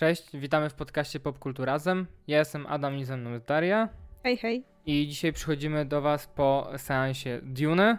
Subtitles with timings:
[0.00, 2.06] Cześć, witamy w podcaście Popkultu Razem.
[2.26, 3.88] Ja jestem Adam i ze mną jest Daria.
[4.22, 4.64] Hej, hej.
[4.86, 7.98] I dzisiaj przychodzimy do Was po seansie Dune.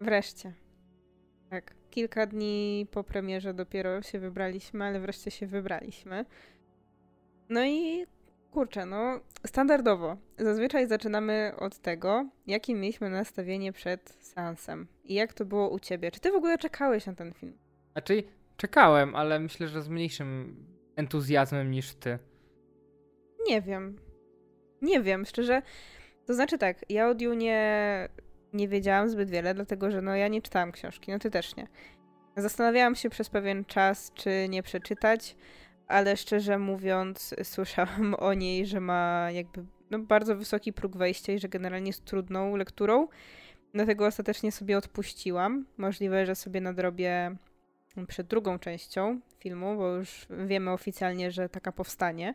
[0.00, 0.54] Wreszcie.
[1.50, 6.24] Tak, kilka dni po premierze dopiero się wybraliśmy, ale wreszcie się wybraliśmy.
[7.48, 8.06] No i
[8.50, 10.16] kurczę, no standardowo.
[10.38, 14.86] Zazwyczaj zaczynamy od tego, jakie mieliśmy nastawienie przed seansem.
[15.04, 16.10] I jak to było u ciebie?
[16.10, 17.58] Czy ty w ogóle czekałeś na ten film?
[17.92, 18.22] Znaczy,
[18.56, 20.56] czekałem, ale myślę, że z mniejszym
[20.96, 22.18] entuzjazmem niż ty.
[23.48, 23.96] Nie wiem.
[24.82, 25.62] Nie wiem, szczerze.
[26.26, 28.08] To znaczy tak, ja o Dune
[28.52, 31.68] nie wiedziałam zbyt wiele, dlatego że no ja nie czytałam książki, no ty też nie.
[32.36, 35.36] Zastanawiałam się przez pewien czas, czy nie przeczytać,
[35.86, 41.38] ale szczerze mówiąc, słyszałam o niej, że ma jakby no, bardzo wysoki próg wejścia i
[41.38, 43.08] że generalnie jest trudną lekturą.
[43.74, 45.66] Dlatego ostatecznie sobie odpuściłam.
[45.76, 47.36] Możliwe, że sobie nadrobię
[48.08, 52.34] przed drugą częścią filmu, bo już wiemy oficjalnie, że taka powstanie.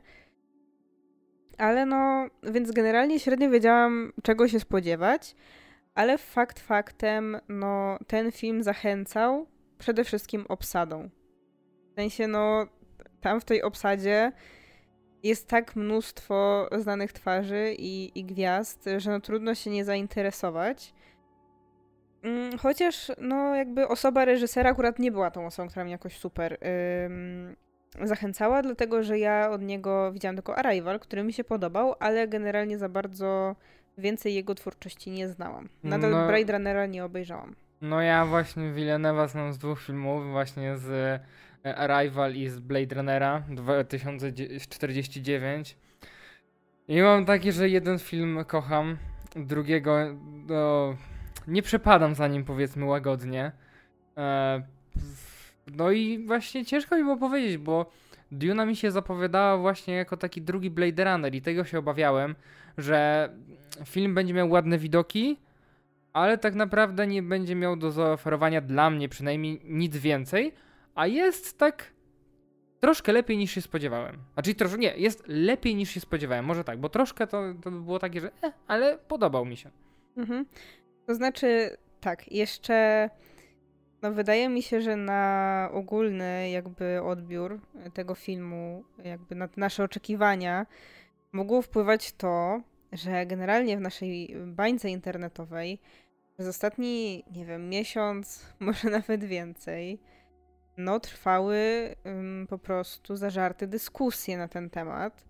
[1.57, 5.35] Ale no, więc generalnie średnio wiedziałam, czego się spodziewać,
[5.95, 11.09] ale fakt faktem, no, ten film zachęcał przede wszystkim obsadą.
[11.91, 12.67] W sensie, no,
[13.21, 14.31] tam w tej obsadzie
[15.23, 20.93] jest tak mnóstwo znanych twarzy i, i gwiazd, że no trudno się nie zainteresować.
[22.27, 26.57] Mm, chociaż, no, jakby osoba reżysera akurat nie była tą osobą, która mnie jakoś super
[27.05, 27.55] ym,
[28.01, 32.77] zachęcała, dlatego że ja od niego widziałam tylko Arrival, który mi się podobał, ale generalnie
[32.77, 33.55] za bardzo
[33.97, 35.69] więcej jego twórczości nie znałam.
[35.83, 37.55] Nadal no, Blade Runnera nie obejrzałam.
[37.81, 40.89] No ja właśnie Villeneuve'a znam z dwóch filmów, właśnie z
[41.65, 45.77] e, Arrival i z Blade Runnera 2049.
[46.87, 48.97] I mam takie, że jeden film kocham,
[49.35, 49.97] drugiego
[50.47, 50.95] no,
[51.47, 53.51] nie przepadam za nim, powiedzmy łagodnie.
[54.17, 54.63] E,
[55.75, 57.91] no i właśnie ciężko mi było powiedzieć, bo
[58.31, 62.35] Duna mi się zapowiadała właśnie jako taki drugi Blade Runner i tego się obawiałem,
[62.77, 63.29] że
[63.85, 65.37] film będzie miał ładne widoki,
[66.13, 70.53] ale tak naprawdę nie będzie miał do zaoferowania dla mnie przynajmniej nic więcej,
[70.95, 71.93] a jest tak
[72.79, 74.17] troszkę lepiej niż się spodziewałem.
[74.33, 77.81] Znaczy troszkę, nie, jest lepiej niż się spodziewałem, może tak, bo troszkę to, to by
[77.81, 79.71] było takie, że eh, ale podobał mi się.
[80.17, 80.45] Mhm.
[81.07, 83.09] To znaczy, tak, jeszcze
[84.01, 87.59] no wydaje mi się, że na ogólny jakby odbiór
[87.93, 90.65] tego filmu, jakby na nasze oczekiwania
[91.31, 95.79] mogło wpływać to, że generalnie w naszej bańce internetowej
[96.33, 99.99] przez ostatni, nie wiem, miesiąc, może nawet więcej,
[100.77, 105.25] no trwały um, po prostu zażarte dyskusje na ten temat,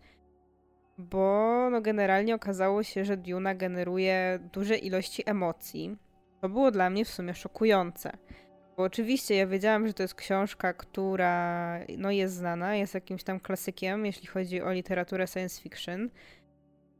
[0.97, 5.97] bo no generalnie okazało się, że Duna generuje duże ilości emocji.
[6.41, 8.17] To było dla mnie w sumie szokujące.
[8.77, 13.39] Bo oczywiście ja wiedziałam, że to jest książka, która no, jest znana, jest jakimś tam
[13.39, 16.09] klasykiem, jeśli chodzi o literaturę science fiction,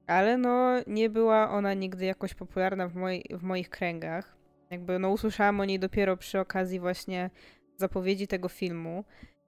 [0.07, 4.37] ale no nie była ona nigdy jakoś popularna w, moj, w moich kręgach.
[4.69, 7.29] Jakby no usłyszałam o niej dopiero przy okazji właśnie
[7.75, 9.03] zapowiedzi tego filmu,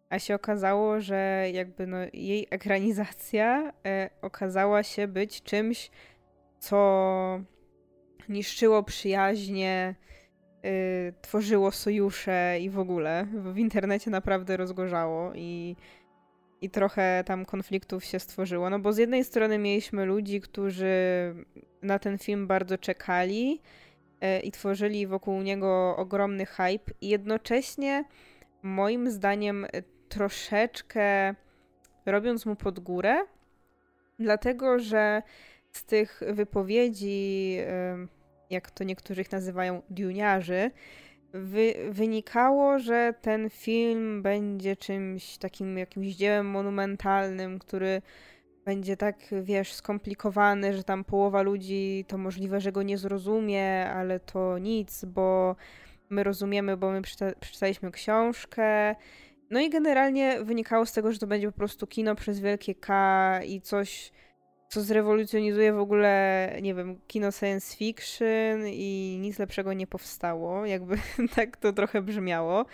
[0.09, 5.91] a się okazało, że jakby no jej ekranizacja e, okazała się być czymś,
[6.59, 7.41] co
[8.29, 9.95] niszczyło przyjaźnie,
[10.65, 13.27] y, tworzyło sojusze i w ogóle.
[13.33, 15.75] W internecie naprawdę rozgorzało i,
[16.61, 18.69] i trochę tam konfliktów się stworzyło.
[18.69, 20.95] No bo z jednej strony mieliśmy ludzi, którzy
[21.81, 23.61] na ten film bardzo czekali
[24.23, 28.05] y, i tworzyli wokół niego ogromny hype i jednocześnie
[28.63, 29.65] moim zdaniem
[30.09, 31.35] troszeczkę
[32.05, 33.17] robiąc mu pod górę,
[34.19, 35.21] dlatego że
[35.71, 37.57] z tych wypowiedzi
[38.49, 40.71] jak to niektórych nazywają, duniarzy,
[41.33, 48.01] wy, wynikało, że ten film będzie czymś takim jakimś dziełem monumentalnym, który
[48.65, 54.19] będzie tak, wiesz, skomplikowany, że tam połowa ludzi to możliwe, że go nie zrozumie, ale
[54.19, 55.55] to nic, bo
[56.09, 58.95] my rozumiemy, bo my przeczyta przeczytaliśmy książkę.
[59.49, 63.39] No i generalnie wynikało z tego, że to będzie po prostu kino przez wielkie K
[63.43, 64.11] i coś
[64.69, 70.65] co zrewolucjonizuje w ogóle, nie wiem, kino science fiction i nic lepszego nie powstało.
[70.65, 70.97] Jakby
[71.35, 72.65] tak to trochę brzmiało.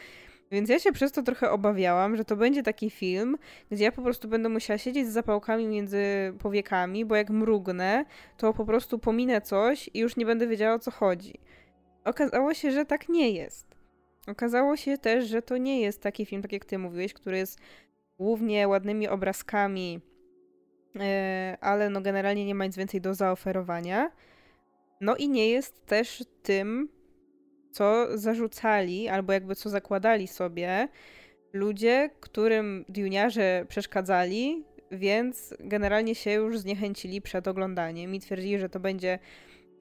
[0.52, 3.38] Więc ja się przez to trochę obawiałam, że to będzie taki film,
[3.72, 6.04] gdzie ja po prostu będę musiała siedzieć z zapałkami między
[6.40, 8.06] powiekami, bo jak mrugnę,
[8.38, 11.34] to po prostu pominę coś i już nie będę wiedziała o co chodzi.
[12.04, 13.75] Okazało się, że tak nie jest.
[14.28, 17.60] Okazało się też, że to nie jest taki film, tak jak ty mówiłeś, który jest
[18.18, 20.02] głównie ładnymi obrazkami
[21.00, 24.12] E, ale no generalnie nie ma nic więcej do zaoferowania.
[25.02, 26.90] No i nie jest też tym,
[27.72, 30.88] co zarzucali, albo jakby co zakładali sobie
[31.54, 38.80] ludzie, którym Duniarze przeszkadzali, więc generalnie się już zniechęcili przed oglądaniem i twierdzili, że to
[38.80, 39.20] będzie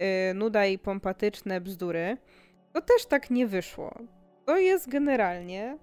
[0.01, 2.17] yy, nuda i pompatyczne bzdury.
[2.73, 3.99] To też tak nie wyszło.
[4.47, 5.79] To jest generalnie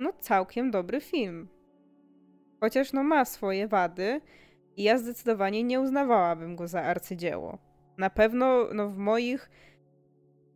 [0.00, 1.48] no całkiem dobry film.
[2.60, 4.20] Chociaż no ma swoje wady
[4.76, 7.58] i ja zdecydowanie nie uznawałabym go za arcydzieło.
[7.98, 9.50] Na pewno no w moich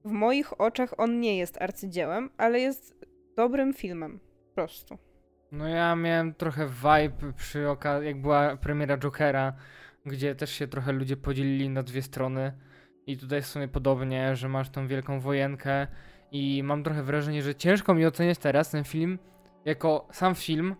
[0.04, 3.06] w moich oczach on nie jest arcydziełem, ale jest
[3.36, 4.20] dobrym filmem.
[4.48, 4.98] Po prostu.
[5.52, 9.52] No ja miałem trochę vibe przy okazji, jak była premiera Jokera,
[10.06, 12.52] gdzie też się trochę ludzie podzielili na dwie strony.
[13.06, 15.86] I tutaj w sumie podobnie, że masz tą wielką wojenkę
[16.32, 19.18] i mam trochę wrażenie, że ciężko mi oceniać teraz ten film
[19.64, 20.74] jako sam film,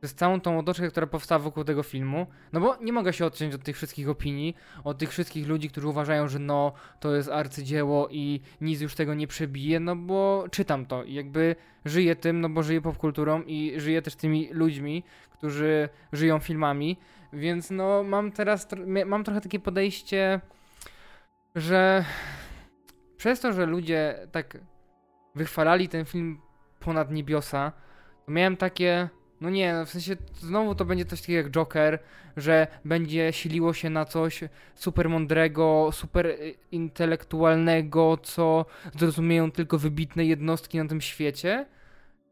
[0.00, 3.54] przez całą tą otoczkę, która powstała wokół tego filmu, no bo nie mogę się odciąć
[3.54, 8.08] od tych wszystkich opinii, od tych wszystkich ludzi, którzy uważają, że no, to jest arcydzieło
[8.10, 12.48] i nic już tego nie przebije, no bo czytam to i jakby żyję tym, no
[12.48, 16.98] bo żyję popkulturą i żyję też tymi ludźmi, którzy żyją filmami,
[17.32, 18.68] więc no mam teraz,
[19.06, 20.40] mam trochę takie podejście,
[21.54, 22.04] że
[23.16, 24.58] przez to, że ludzie tak
[25.36, 26.40] wychwalali ten film
[26.80, 27.72] ponad niebiosa,
[28.26, 29.08] to miałem takie
[29.40, 31.98] no nie, no w sensie znowu to będzie coś takiego jak Joker,
[32.36, 34.40] że będzie siliło się na coś
[34.74, 38.66] super mądrego, super y, intelektualnego, co
[38.98, 41.66] zrozumieją tylko wybitne jednostki na tym świecie.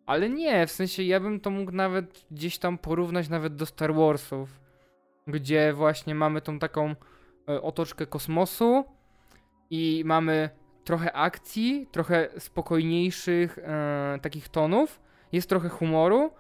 [0.07, 3.95] Ale nie, w sensie ja bym to mógł nawet gdzieś tam porównać nawet do Star
[3.95, 4.61] Warsów,
[5.27, 6.95] gdzie właśnie mamy tą taką
[7.49, 8.85] e, otoczkę kosmosu
[9.71, 10.51] i mamy
[10.85, 15.01] trochę akcji, trochę spokojniejszych e, takich tonów,
[15.33, 16.31] jest trochę humoru,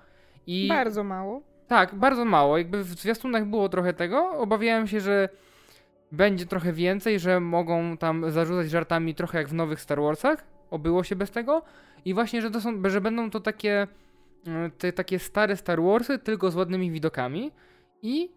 [0.47, 0.69] i...
[0.69, 1.43] Bardzo mało.
[1.69, 2.59] Tak, bardzo mało.
[2.59, 4.31] Jakby w zwiastunach było trochę tego.
[4.31, 5.29] Obawiałem się, że
[6.13, 10.45] będzie trochę więcej, że mogą tam zarzucać żartami trochę jak w nowych Star Warsach.
[10.71, 11.63] Obyło się bez tego.
[12.05, 13.87] I właśnie, że, to są, że będą to takie,
[14.47, 17.53] mm, te, takie stare Star Warsy, tylko z ładnymi widokami.
[18.03, 18.31] I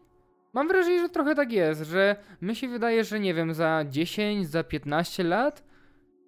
[0.53, 4.49] mam wrażenie, że trochę tak jest, że my się wydaje, że nie wiem, za 10,
[4.49, 5.63] za 15 lat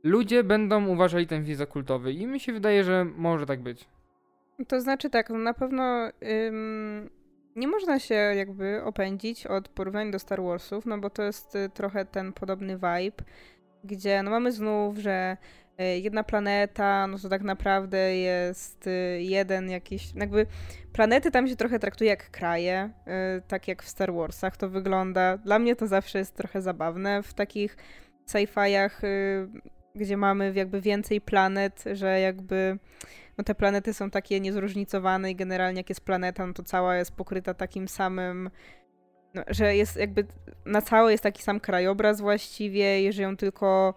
[0.03, 2.13] ludzie będą uważali ten film za kultowy.
[2.13, 3.87] I mi się wydaje, że może tak być.
[4.67, 6.09] To znaczy tak, no na pewno
[6.47, 7.09] ym,
[7.55, 11.69] nie można się jakby opędzić od porównań do Star Warsów, no bo to jest y,
[11.69, 13.23] trochę ten podobny vibe,
[13.83, 15.37] gdzie no mamy znów, że
[15.81, 20.45] y, jedna planeta, no to tak naprawdę jest y, jeden jakiś, jakby
[20.93, 22.89] planety tam się trochę traktuje jak kraje,
[23.47, 25.37] tak jak w Star Warsach to wygląda.
[25.37, 27.77] Dla mnie to zawsze jest trochę zabawne w takich
[28.27, 29.01] sci-fiach,
[29.99, 32.77] gdzie mamy jakby więcej planet, że jakby
[33.37, 37.11] no te planety są takie niezróżnicowane i generalnie jak jest planeta, no to cała jest
[37.11, 38.49] pokryta takim samym,
[39.33, 40.25] no, że jest jakby
[40.65, 43.93] na całe jest taki sam krajobraz właściwie i żyją tylko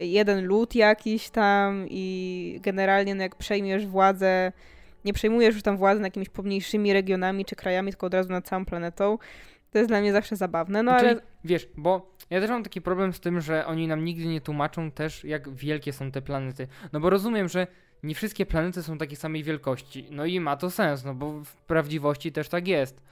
[0.00, 4.52] jeden lud jakiś tam i generalnie no jak przejmiesz władzę,
[5.04, 8.48] nie przejmujesz już tam władzy nad jakimiś pomniejszymi regionami czy krajami, tylko od razu nad
[8.48, 9.18] całą planetą.
[9.70, 11.20] To jest dla mnie zawsze zabawne, no Czyli, ale...
[11.44, 14.90] Wiesz, bo ja też mam taki problem z tym, że oni nam nigdy nie tłumaczą
[14.90, 16.68] też, jak wielkie są te planety.
[16.92, 17.66] No bo rozumiem, że
[18.02, 20.06] nie wszystkie planety są takiej samej wielkości.
[20.10, 23.02] No i ma to sens, no bo w prawdziwości też tak jest.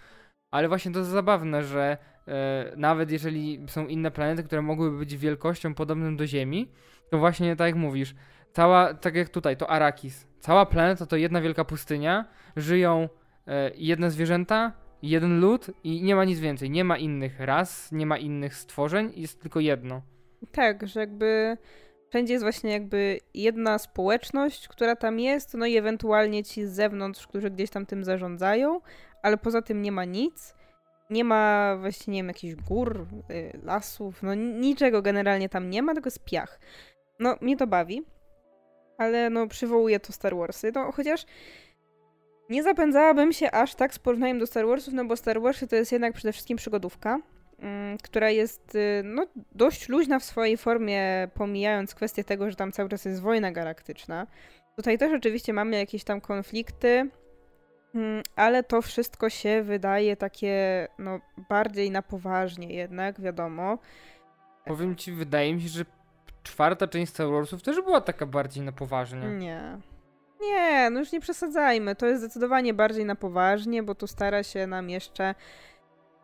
[0.51, 5.17] Ale właśnie to jest zabawne, że e, nawet jeżeli są inne planety, które mogłyby być
[5.17, 6.69] wielkością podobną do Ziemi,
[7.11, 8.15] to właśnie tak jak mówisz,
[8.53, 10.27] cała, tak jak tutaj, to Arakis.
[10.39, 12.25] Cała planeta to jedna wielka pustynia,
[12.57, 13.09] żyją
[13.47, 16.71] e, jedne zwierzęta, jeden lud i nie ma nic więcej.
[16.71, 20.03] Nie ma innych ras, nie ma innych stworzeń, jest tylko jedno.
[20.53, 21.57] Tak, że jakby
[22.11, 27.27] Wszędzie jest właśnie jakby jedna społeczność, która tam jest, no i ewentualnie ci z zewnątrz,
[27.27, 28.81] którzy gdzieś tam tym zarządzają,
[29.23, 30.55] ale poza tym nie ma nic.
[31.11, 35.95] Nie ma właśnie, nie wiem, jakichś gór, y, lasów, no niczego generalnie tam nie ma,
[35.95, 36.61] tylko jest piach.
[37.19, 38.03] No, mnie to bawi,
[38.99, 41.25] ale no przywołuje to Star Warsy, no chociaż
[42.51, 45.77] nie zapędzałabym się aż tak z porównaniem do Star Warsów, no bo Star Warsy to
[45.77, 47.19] jest jednak przede wszystkim przygodówka,
[47.63, 52.73] Mm, która jest y, no, dość luźna w swojej formie, pomijając kwestię tego, że tam
[52.73, 54.27] cały czas jest wojna galaktyczna.
[54.77, 57.11] Tutaj też oczywiście mamy jakieś tam konflikty,
[57.95, 63.79] mm, ale to wszystko się wydaje takie no, bardziej na poważnie jednak, wiadomo.
[64.65, 65.85] Powiem ci, wydaje mi się, że
[66.43, 69.29] czwarta część Star Warsów też była taka bardziej na poważnie.
[69.29, 69.79] Nie.
[70.43, 71.97] Nie, no już nie przesadzajmy.
[71.97, 75.35] To jest zdecydowanie bardziej na poważnie, bo tu stara się nam jeszcze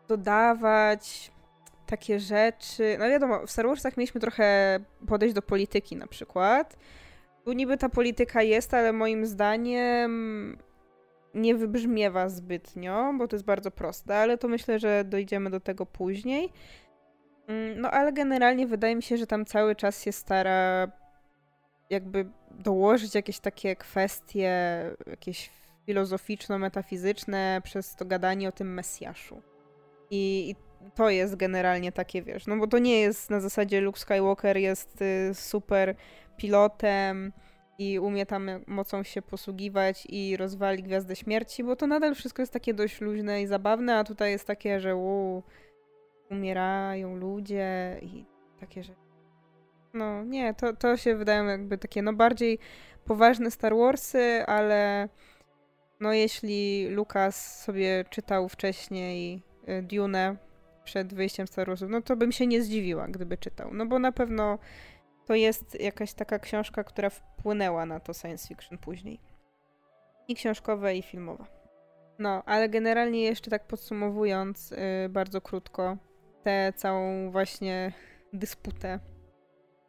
[0.07, 1.31] dodawać
[1.85, 2.95] takie rzeczy.
[2.99, 6.77] No wiadomo, w Star Warsach mieliśmy trochę podejść do polityki na przykład.
[7.45, 10.57] Tu niby ta polityka jest, ale moim zdaniem
[11.33, 15.85] nie wybrzmiewa zbytnio, bo to jest bardzo proste, ale to myślę, że dojdziemy do tego
[15.85, 16.51] później.
[17.47, 20.87] Mm, no ale generalnie wydaje mi się, że tam cały czas się stara
[21.89, 25.49] jakby dołożyć jakieś takie kwestie, jakieś
[25.87, 29.41] filozoficzno-metafizyczne przez to gadanie o tym Mesjaszu.
[30.11, 30.55] I, I,
[30.95, 35.01] to jest generalnie takie, wiesz, no bo to nie jest na zasadzie Luke Skywalker jest
[35.01, 35.95] y, super
[36.37, 37.33] pilotem
[37.77, 42.53] i umie tam mocą się posługiwać i rozwali Gwiazdę Śmierci, bo to nadal wszystko jest
[42.53, 45.43] takie dość luźne i zabawne, a tutaj jest takie, że uu,
[46.31, 48.25] umierają ludzie i
[48.59, 49.06] takie, że
[49.97, 52.59] no nie, to, to się wydają jakby takie no bardziej
[53.05, 55.09] poważne Star Warsy, ale
[55.99, 60.35] no jeśli Lucas sobie czytał wcześniej y, Dune
[60.83, 63.73] przed wyjściem Star Warsów, no to bym się nie zdziwiła, gdyby czytał.
[63.73, 64.59] No bo na pewno
[65.25, 69.19] to jest jakaś taka książka, która wpłynęła na to science fiction później.
[70.27, 71.45] I książkowe, i filmowe.
[72.19, 75.97] No, ale generalnie jeszcze tak podsumowując, yy, bardzo krótko,
[76.43, 77.93] tę całą właśnie
[78.33, 78.99] dysputę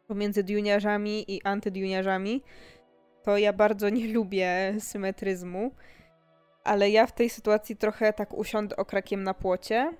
[0.09, 2.43] pomiędzy duniarzami i antyduniarzami,
[3.23, 5.71] to ja bardzo nie lubię symetryzmu,
[6.63, 9.93] ale ja w tej sytuacji trochę tak usiądę okrakiem na płocie,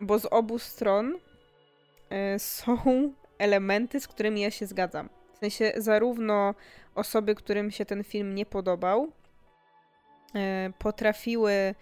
[0.00, 2.76] bo z obu stron y, są
[3.38, 5.08] elementy, z którymi ja się zgadzam.
[5.34, 6.54] W sensie zarówno
[6.94, 11.74] osoby, którym się ten film nie podobał, y, potrafiły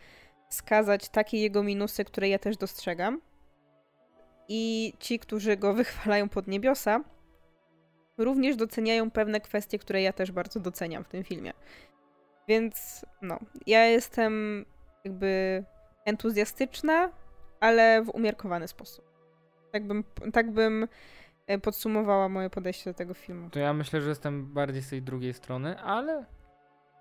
[0.48, 3.20] wskazać takie jego minusy, które ja też dostrzegam.
[4.48, 7.00] I ci, którzy go wychwalają pod niebiosa,
[8.18, 11.52] również doceniają pewne kwestie, które ja też bardzo doceniam w tym filmie.
[12.49, 14.64] Więc no, ja jestem
[15.04, 15.64] jakby
[16.04, 17.11] entuzjastyczna,
[17.61, 19.04] ale w umiarkowany sposób.
[19.73, 20.88] Tak bym, tak bym
[21.47, 23.50] e, podsumowała moje podejście do tego filmu.
[23.50, 26.25] To ja myślę, że jestem bardziej z tej drugiej strony, ale.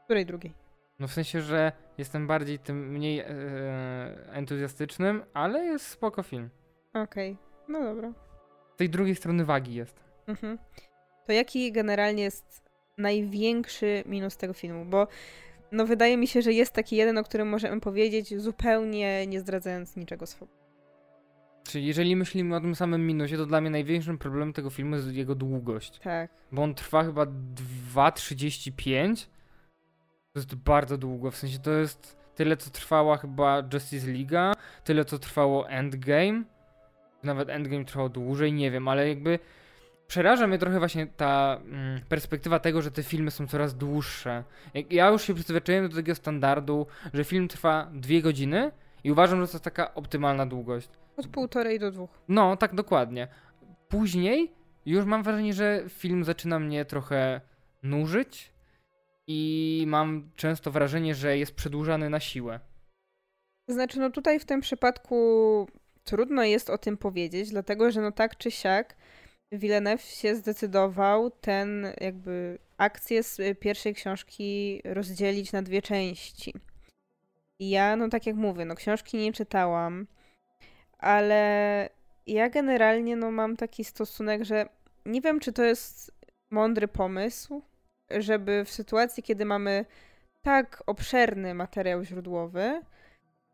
[0.06, 0.54] Której drugiej?
[1.00, 3.26] No w sensie, że jestem bardziej tym mniej e,
[4.32, 6.50] entuzjastycznym, ale jest spoko film.
[6.94, 7.44] Okej, okay.
[7.68, 8.14] no dobra.
[8.74, 10.04] Z tej drugiej strony wagi jest.
[10.28, 10.58] Mhm.
[11.26, 12.64] To jaki generalnie jest
[12.98, 14.86] największy minus tego filmu?
[14.86, 15.08] Bo
[15.72, 19.96] no wydaje mi się, że jest taki jeden, o którym możemy powiedzieć, zupełnie nie zdradzając
[19.96, 20.64] niczego swojego.
[21.64, 25.12] Czyli jeżeli myślimy o tym samym minusie, to dla mnie największym problemem tego filmu jest
[25.12, 26.00] jego długość.
[26.00, 26.32] Tak.
[26.52, 27.26] Bo on trwa chyba
[27.96, 29.28] 2,35.
[30.34, 35.06] To jest bardzo długo, w sensie to jest tyle, co trwała chyba Justice League, tyle,
[35.06, 36.44] co trwało Endgame.
[37.24, 39.40] Nawet Endgame trwał dłużej, nie wiem, ale jakby
[40.14, 44.44] przeraża mnie trochę właśnie ta mm, perspektywa tego, że te filmy są coraz dłuższe.
[44.90, 48.72] Ja już się przyzwyczaiłem do takiego standardu, że film trwa dwie godziny
[49.04, 50.90] i uważam, że to jest taka optymalna długość.
[51.18, 52.10] Od półtorej do dwóch.
[52.28, 53.28] No, tak dokładnie.
[53.90, 54.52] Później
[54.86, 57.42] już mam wrażenie, że film zaczyna mnie trochę
[57.84, 58.54] nużyć
[59.28, 62.60] i mam często wrażenie, że jest przedłużany na siłę.
[63.68, 65.18] Znaczy, no tutaj w tym przypadku
[66.04, 68.96] trudno jest o tym powiedzieć, dlatego że no tak czy siak
[69.54, 76.54] Villeneuve się zdecydował ten jakby akcję z pierwszej książki rozdzielić na dwie części.
[77.60, 80.08] I ja, no tak jak mówię, no książki nie czytałam,
[81.00, 81.90] ale
[82.28, 84.66] ja generalnie no mam taki stosunek, że
[85.06, 86.12] nie wiem, czy to jest
[86.50, 87.62] mądry pomysł,
[88.10, 89.86] żeby w sytuacji, kiedy mamy
[90.42, 92.82] tak obszerny materiał źródłowy,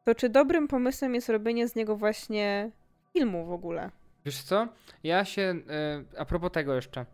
[0.03, 2.71] to czy dobrym pomysłem jest robienie z niego właśnie
[3.13, 3.89] filmu w ogóle?
[4.29, 4.67] Wiesz co?
[5.03, 5.41] Ja się.
[5.41, 7.05] E, a propos tego jeszcze.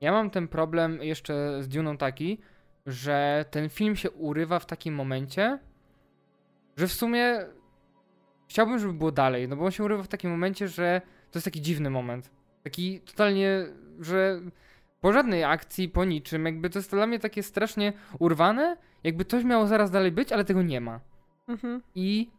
[0.00, 2.38] Ja mam ten problem jeszcze z Duną taki,
[2.86, 5.58] że ten film się urywa w takim momencie,
[6.76, 7.38] że w sumie
[8.48, 11.44] chciałbym, żeby było dalej, no bo on się urywa w takim momencie, że to jest
[11.44, 12.30] taki dziwny moment.
[12.62, 13.66] Taki totalnie,
[14.00, 14.40] że
[15.00, 19.44] po żadnej akcji, po niczym, jakby to jest dla mnie takie strasznie urwane, jakby coś
[19.44, 21.00] miało zaraz dalej być, ale tego nie ma.
[21.48, 21.82] Mhm.
[21.94, 22.30] I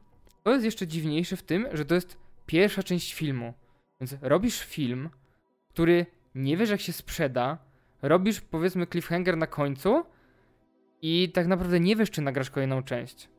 [0.43, 3.53] to jest jeszcze dziwniejsze w tym, że to jest pierwsza część filmu.
[4.05, 5.09] Więc robisz film,
[5.69, 7.57] który nie wiesz jak się sprzeda,
[8.01, 10.03] robisz powiedzmy cliffhanger na końcu
[11.01, 13.29] i tak naprawdę nie wiesz czy nagrasz kolejną część.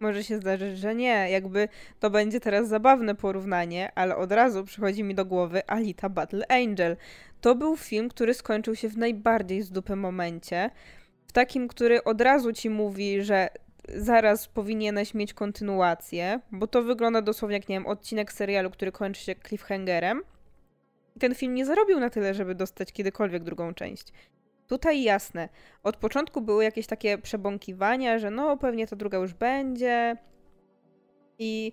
[0.00, 1.30] Może się zdarzyć, że nie.
[1.30, 1.68] Jakby
[2.00, 6.96] to będzie teraz zabawne porównanie, ale od razu przychodzi mi do głowy Alita Battle Angel.
[7.40, 10.70] To był film, który skończył się w najbardziej zdupym momencie.
[11.26, 13.48] W takim, który od razu ci mówi, że
[13.88, 19.22] zaraz powinieneś mieć kontynuację, bo to wygląda dosłownie jak, nie wiem, odcinek serialu, który kończy
[19.22, 20.22] się cliffhangerem.
[21.16, 24.12] I ten film nie zarobił na tyle, żeby dostać kiedykolwiek drugą część.
[24.66, 25.48] Tutaj jasne,
[25.82, 30.16] od początku były jakieś takie przebąkiwania, że no pewnie ta druga już będzie.
[31.38, 31.72] I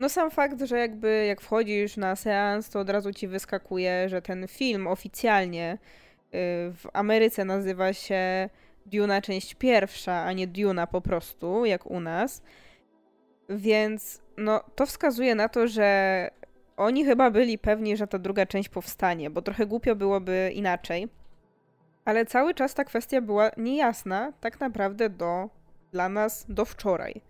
[0.00, 4.22] no sam fakt, że jakby jak wchodzisz na seans, to od razu ci wyskakuje, że
[4.22, 6.28] ten film oficjalnie y,
[6.72, 8.48] w Ameryce nazywa się
[8.86, 12.42] Duna część pierwsza, a nie Duna po prostu, jak u nas.
[13.48, 16.30] Więc no, to wskazuje na to, że
[16.76, 21.08] oni chyba byli pewni, że ta druga część powstanie, bo trochę głupio byłoby inaczej.
[22.04, 25.50] Ale cały czas ta kwestia była niejasna, tak naprawdę do
[25.92, 27.20] dla nas do wczoraj.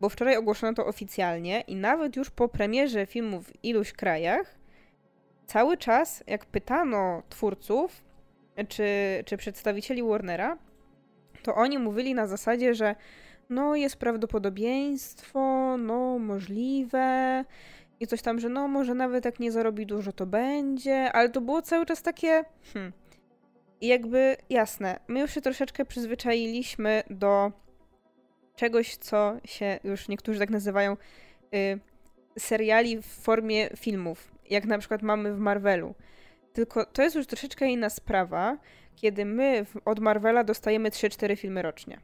[0.00, 4.58] Bo wczoraj ogłoszono to oficjalnie i nawet już po premierze filmu w iluś krajach,
[5.46, 8.04] cały czas jak pytano twórców
[8.68, 8.84] czy,
[9.24, 10.58] czy przedstawicieli Warnera,
[11.42, 12.94] to oni mówili na zasadzie, że
[13.50, 17.44] no jest prawdopodobieństwo, no możliwe
[18.00, 21.40] i coś tam, że no może nawet jak nie zarobi dużo, to będzie, ale to
[21.40, 22.92] było cały czas takie hmm.
[23.80, 27.52] Jakby jasne, my już się troszeczkę przyzwyczailiśmy do
[28.56, 30.96] czegoś, co się już niektórzy tak nazywają
[31.54, 31.78] y,
[32.38, 35.94] seriali w formie filmów, jak na przykład mamy w Marvelu.
[36.52, 38.58] Tylko to jest już troszeczkę inna sprawa,
[39.00, 42.00] kiedy my od Marvela dostajemy 3-4 filmy rocznie.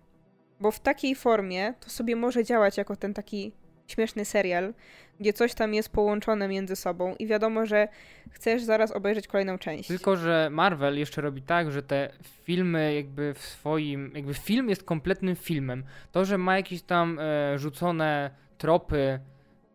[0.60, 3.52] Bo w takiej formie to sobie może działać jako ten taki
[3.86, 4.74] śmieszny serial,
[5.20, 7.88] gdzie coś tam jest połączone między sobą i wiadomo, że
[8.30, 9.88] chcesz zaraz obejrzeć kolejną część.
[9.88, 14.82] Tylko, że Marvel jeszcze robi tak, że te filmy jakby w swoim, jakby film jest
[14.82, 15.84] kompletnym filmem.
[16.12, 19.20] To, że ma jakieś tam e, rzucone tropy,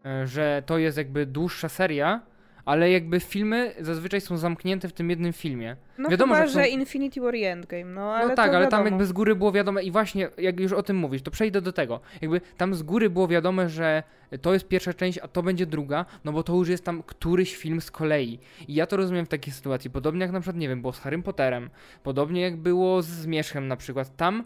[0.05, 2.21] e, że to jest jakby dłuższa seria,
[2.65, 5.75] ale jakby filmy zazwyczaj są zamknięte w tym jednym filmie.
[5.97, 6.59] No wiadomo, chyba, że, są...
[6.59, 9.51] że Infinity War i Endgame, no ale No tak, ale tam jakby z góry było
[9.51, 11.99] wiadome i właśnie jak już o tym mówisz, to przejdę do tego.
[12.21, 14.03] Jakby tam z góry było wiadome, że
[14.41, 17.55] to jest pierwsza część, a to będzie druga, no bo to już jest tam któryś
[17.55, 18.39] film z kolei.
[18.67, 20.99] I ja to rozumiem w takiej sytuacji, podobnie jak na przykład, nie wiem, było z
[20.99, 21.69] Harrym Potterem,
[22.03, 24.15] podobnie jak było z Zmierzchem na przykład.
[24.15, 24.43] Tam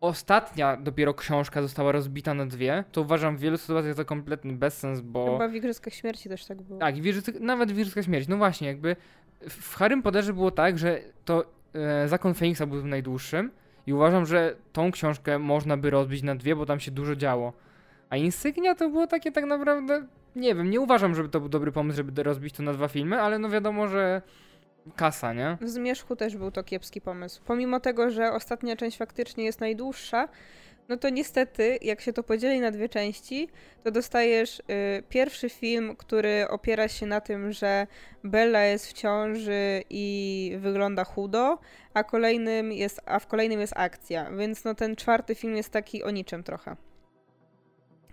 [0.00, 5.00] ostatnia dopiero książka została rozbita na dwie, to uważam w wielu sytuacjach za kompletny bezsens,
[5.00, 5.32] bo...
[5.32, 6.80] Chyba w Igrzyskach Śmierci też tak było.
[6.80, 8.30] Tak, w nawet w Igrzyskach Śmierci.
[8.30, 8.96] No właśnie, jakby
[9.48, 13.50] w Harrym Potterze było tak, że to e, Zakon Feniksa był najdłuższym
[13.86, 17.52] i uważam, że tą książkę można by rozbić na dwie, bo tam się dużo działo.
[18.10, 20.06] A Insygnia to było takie tak naprawdę...
[20.36, 23.20] Nie wiem, nie uważam, żeby to był dobry pomysł, żeby rozbić to na dwa filmy,
[23.20, 24.22] ale no wiadomo, że
[24.96, 25.58] kasa, nie?
[25.60, 27.42] W Zmierzchu też był to kiepski pomysł.
[27.46, 30.28] Pomimo tego, że ostatnia część faktycznie jest najdłuższa,
[30.88, 33.48] no to niestety, jak się to podzieli na dwie części,
[33.84, 34.62] to dostajesz y,
[35.08, 37.86] pierwszy film, który opiera się na tym, że
[38.24, 41.58] Bella jest w ciąży i wygląda chudo,
[41.94, 44.30] a, kolejnym jest, a w kolejnym jest akcja.
[44.30, 46.76] Więc no ten czwarty film jest taki o niczym trochę.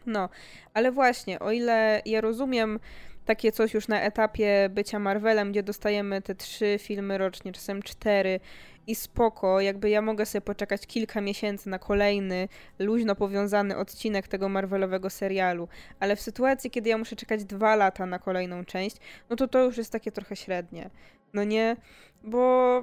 [0.06, 0.30] No,
[0.74, 2.80] ale właśnie, o ile ja rozumiem
[3.26, 8.40] takie coś już na etapie bycia Marvelem, gdzie dostajemy te trzy filmy rocznie, czasem cztery
[8.88, 12.48] i spoko, jakby ja mogę sobie poczekać kilka miesięcy na kolejny,
[12.80, 15.68] luźno powiązany odcinek tego Marvelowego serialu,
[16.00, 18.98] ale w sytuacji, kiedy ja muszę czekać dwa lata na kolejną część,
[19.30, 20.90] no to to już jest takie trochę średnie.
[21.34, 21.76] No nie,
[22.24, 22.82] bo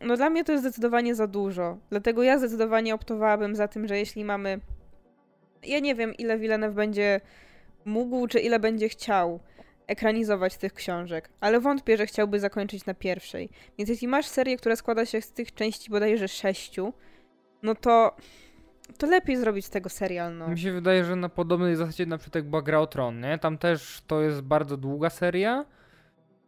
[0.00, 1.78] no dla mnie to jest zdecydowanie za dużo.
[1.90, 4.60] Dlatego ja zdecydowanie optowałabym za tym, że jeśli mamy
[5.62, 7.20] ja nie wiem, ile Villeneuve będzie
[7.84, 9.40] mógł, czy ile będzie chciał
[9.88, 13.50] ekranizować tych książek, ale wątpię, że chciałby zakończyć na pierwszej.
[13.78, 16.92] Więc jeśli masz serię, która składa się z tych części bodajże sześciu,
[17.62, 18.16] no to
[18.98, 20.48] to lepiej zrobić z tego serial, no.
[20.48, 23.38] Mi się wydaje, że na podobnej zasadzie na przykład była Gra o Tron, nie?
[23.38, 25.64] Tam też to jest bardzo długa seria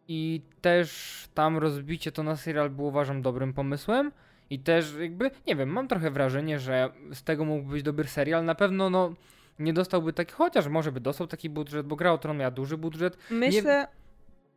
[0.08, 4.12] i też tam rozbicie to na serial było uważam dobrym pomysłem
[4.50, 8.44] i też jakby, nie wiem, mam trochę wrażenie, że z tego mógłby być dobry serial.
[8.44, 9.14] Na pewno, no
[9.60, 12.76] nie dostałby taki, chociaż może by dostał taki budżet, bo Gra o Tron miała duży
[12.76, 13.16] budżet.
[13.30, 13.86] Myślę,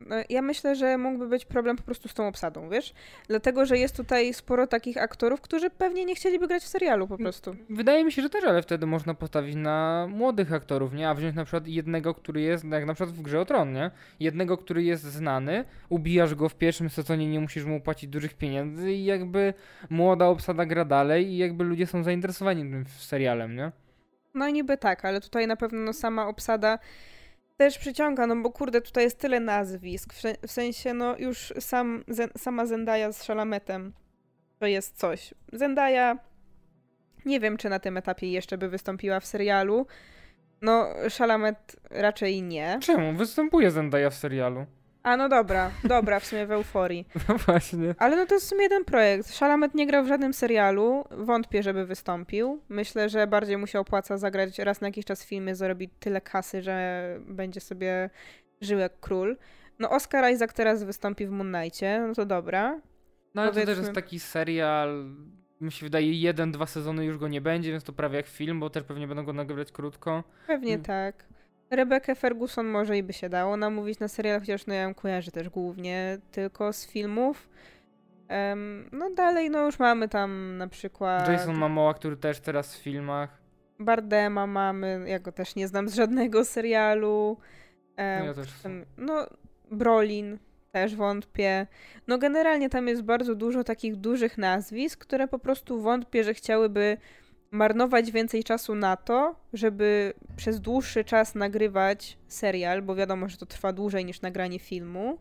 [0.07, 2.93] no, ja myślę, że mógłby być problem po prostu z tą obsadą, wiesz?
[3.27, 7.17] Dlatego, że jest tutaj sporo takich aktorów, którzy pewnie nie chcieliby grać w serialu po
[7.17, 7.55] prostu.
[7.69, 11.09] Wydaje mi się, że też, ale wtedy można postawić na młodych aktorów, nie?
[11.09, 13.91] A wziąć na przykład jednego, który jest, jak na przykład w Grze o Tron, nie?
[14.19, 18.91] Jednego, który jest znany, ubijasz go w pierwszym sezonie, nie musisz mu płacić dużych pieniędzy
[18.91, 19.53] i jakby
[19.89, 23.71] młoda obsada gra dalej i jakby ludzie są zainteresowani tym serialem, nie?
[24.33, 26.79] No niby tak, ale tutaj na pewno no, sama obsada
[27.57, 30.13] też przyciąga, no bo kurde, tutaj jest tyle nazwisk.
[30.13, 32.03] W, sensie, no już sam,
[32.37, 33.93] sama Zendaya z Szalametem
[34.59, 35.33] to jest coś.
[35.53, 36.17] Zendaya
[37.25, 39.87] nie wiem, czy na tym etapie jeszcze by wystąpiła w serialu.
[40.61, 42.79] No, Szalamet raczej nie.
[42.81, 43.13] Czemu?
[43.13, 44.65] Występuje Zendaya w serialu.
[45.03, 47.07] A no dobra, dobra, w sumie w euforii.
[47.29, 47.95] No właśnie.
[47.97, 49.33] Ale no to jest w sumie jeden projekt.
[49.33, 52.61] Szalamet nie grał w żadnym serialu, wątpię, żeby wystąpił.
[52.69, 56.21] Myślę, że bardziej mu się opłaca zagrać raz na jakiś czas w filmie, zarobić tyle
[56.21, 58.09] kasy, że będzie sobie
[58.61, 59.37] żył jak król.
[59.79, 62.81] No Oscar Isaac teraz wystąpi w Moon Knightie, no to dobra.
[63.35, 63.75] No ale Powiedzmy...
[63.75, 65.05] to też jest taki serial,
[65.61, 68.59] mi się wydaje, jeden, dwa sezony już go nie będzie, więc to prawie jak film,
[68.59, 70.23] bo też pewnie będą go nagrywać krótko.
[70.47, 70.85] Pewnie hmm.
[70.85, 71.25] tak.
[71.75, 75.31] Rebekę Ferguson może i by się dało namówić na serial, chociaż no ja ją kojarzę
[75.31, 77.49] też głównie tylko z filmów.
[78.29, 81.29] Um, no dalej, no już mamy tam na przykład...
[81.29, 83.41] Jason Momoa, który też teraz w filmach.
[83.79, 87.37] Bardema mamy, ja go też nie znam z żadnego serialu.
[87.97, 88.49] Um, ja też.
[88.97, 89.27] no,
[89.71, 90.37] Brolin
[90.71, 91.67] też wątpię.
[92.07, 96.97] No generalnie tam jest bardzo dużo takich dużych nazwisk, które po prostu wątpię, że chciałyby
[97.53, 103.45] marnować więcej czasu na to, żeby przez dłuższy czas nagrywać serial, bo wiadomo, że to
[103.45, 105.17] trwa dłużej niż nagranie filmu,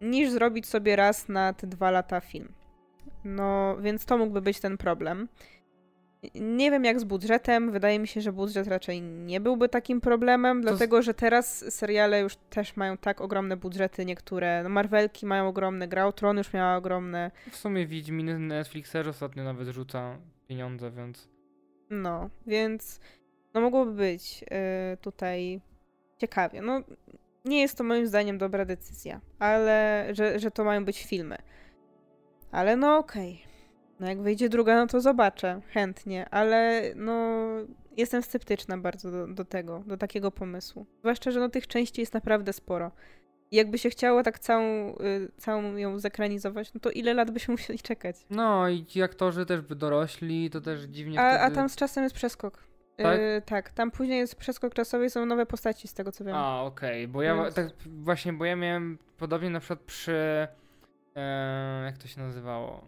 [0.00, 2.52] niż zrobić sobie raz na te dwa lata film.
[3.24, 5.28] No, więc to mógłby być ten problem.
[6.34, 7.72] Nie wiem jak z budżetem.
[7.72, 12.20] Wydaje mi się, że budżet raczej nie byłby takim problemem, to dlatego że teraz seriale
[12.20, 14.04] już też mają tak ogromne budżety.
[14.04, 17.30] Niektóre, no Marvelki mają ogromne, Gra Tron już miała ogromne.
[17.50, 21.33] W sumie Wiedźmin Netflixer ostatnio nawet rzuca pieniądze, więc.
[22.02, 23.00] No, więc
[23.54, 25.60] no mogłoby być yy, tutaj
[26.18, 26.62] ciekawie.
[26.62, 26.80] No,
[27.44, 31.36] nie jest to moim zdaniem dobra decyzja, ale że, że to mają być filmy.
[32.50, 33.32] Ale no okej.
[33.32, 33.54] Okay.
[34.00, 37.46] No jak wyjdzie druga, no to zobaczę chętnie, ale no
[37.96, 40.86] jestem sceptyczna bardzo do, do tego, do takiego pomysłu.
[41.00, 42.90] Zwłaszcza, że no tych części jest naprawdę sporo.
[43.54, 47.78] Jakby się chciało tak całą, y, całą ją zekranizować, no to ile lat byśmy musieli
[47.78, 48.16] czekać?
[48.30, 51.44] No i ci aktorzy też by dorośli, to też dziwnie A, wtedy...
[51.44, 52.64] a tam z czasem jest przeskok.
[52.96, 53.18] Tak?
[53.18, 56.34] Y, tak, tam później jest przeskok czasowy i są nowe postaci z tego co wiem.
[56.34, 60.48] A, okej, bo ja Więc- tak właśnie, bo ja miałem podobnie na przykład przy
[61.16, 62.84] e, jak to się nazywało?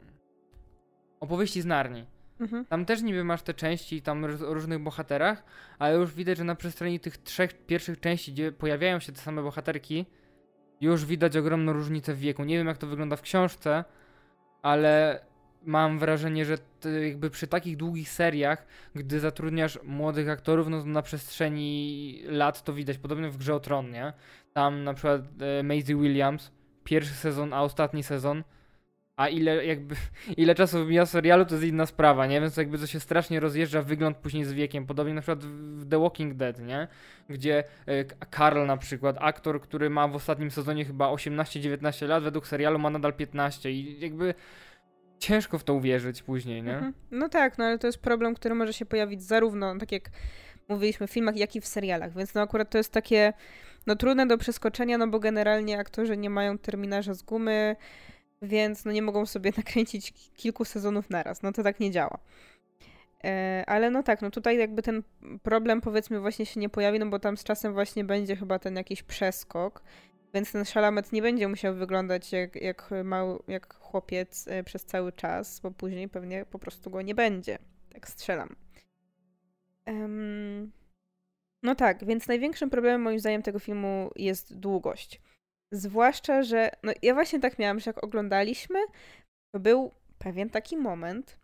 [1.20, 2.06] Opowieści z Narni.
[2.40, 2.64] Mhm.
[2.64, 5.44] Tam też niby masz te części tam o różnych bohaterach,
[5.78, 9.42] ale już widać, że na przestrzeni tych trzech pierwszych części, gdzie pojawiają się te same
[9.42, 10.06] bohaterki,
[10.80, 12.44] już widać ogromną różnicę w wieku.
[12.44, 13.84] Nie wiem jak to wygląda w książce,
[14.62, 15.20] ale
[15.66, 16.58] mam wrażenie, że
[17.04, 22.72] jakby przy takich długich seriach, gdy zatrudniasz młodych aktorów, no to na przestrzeni lat to
[22.72, 22.98] widać.
[22.98, 24.12] Podobnie w Grze o Tron, nie?
[24.52, 26.50] Tam na przykład e, Maisie Williams,
[26.84, 28.44] pierwszy sezon, a ostatni sezon,
[29.16, 29.94] a ile jakby,
[30.36, 32.40] ile czasu mija serialu, to jest inna sprawa, nie?
[32.40, 34.86] Więc jakby to się strasznie rozjeżdża wygląd później z wiekiem.
[34.86, 36.88] Podobnie na przykład w The Walking Dead, nie?
[37.28, 42.22] Gdzie e, K- Carl na przykład, aktor, który ma w ostatnim sezonie chyba 18-19 lat,
[42.22, 44.34] według serialu ma nadal 15 i jakby
[45.18, 46.74] ciężko w to uwierzyć później, nie?
[46.74, 46.92] Mhm.
[47.10, 50.10] No tak, no ale to jest problem, który może się pojawić zarówno, tak jak
[50.68, 53.32] mówiliśmy, w filmach, jak i w serialach, więc no akurat to jest takie,
[53.86, 57.76] no trudne do przeskoczenia, no bo generalnie aktorzy nie mają terminarza z gumy,
[58.42, 62.18] więc no nie mogą sobie nakręcić ki- kilku sezonów naraz, no to tak nie działa.
[63.24, 65.02] E, ale no tak, no tutaj jakby ten
[65.42, 68.76] problem powiedzmy właśnie się nie pojawi, no bo tam z czasem właśnie będzie chyba ten
[68.76, 69.82] jakiś przeskok,
[70.34, 75.12] więc ten szalamet nie będzie musiał wyglądać jak, jak, mały, jak chłopiec e, przez cały
[75.12, 77.58] czas, bo później pewnie po prostu go nie będzie.
[77.92, 78.56] Tak strzelam.
[79.84, 80.72] Em,
[81.62, 85.20] no tak, więc największym problemem moim zdaniem tego filmu jest długość.
[85.72, 88.78] Zwłaszcza, że no ja właśnie tak miałam, że jak oglądaliśmy,
[89.54, 91.38] to był pewien taki moment,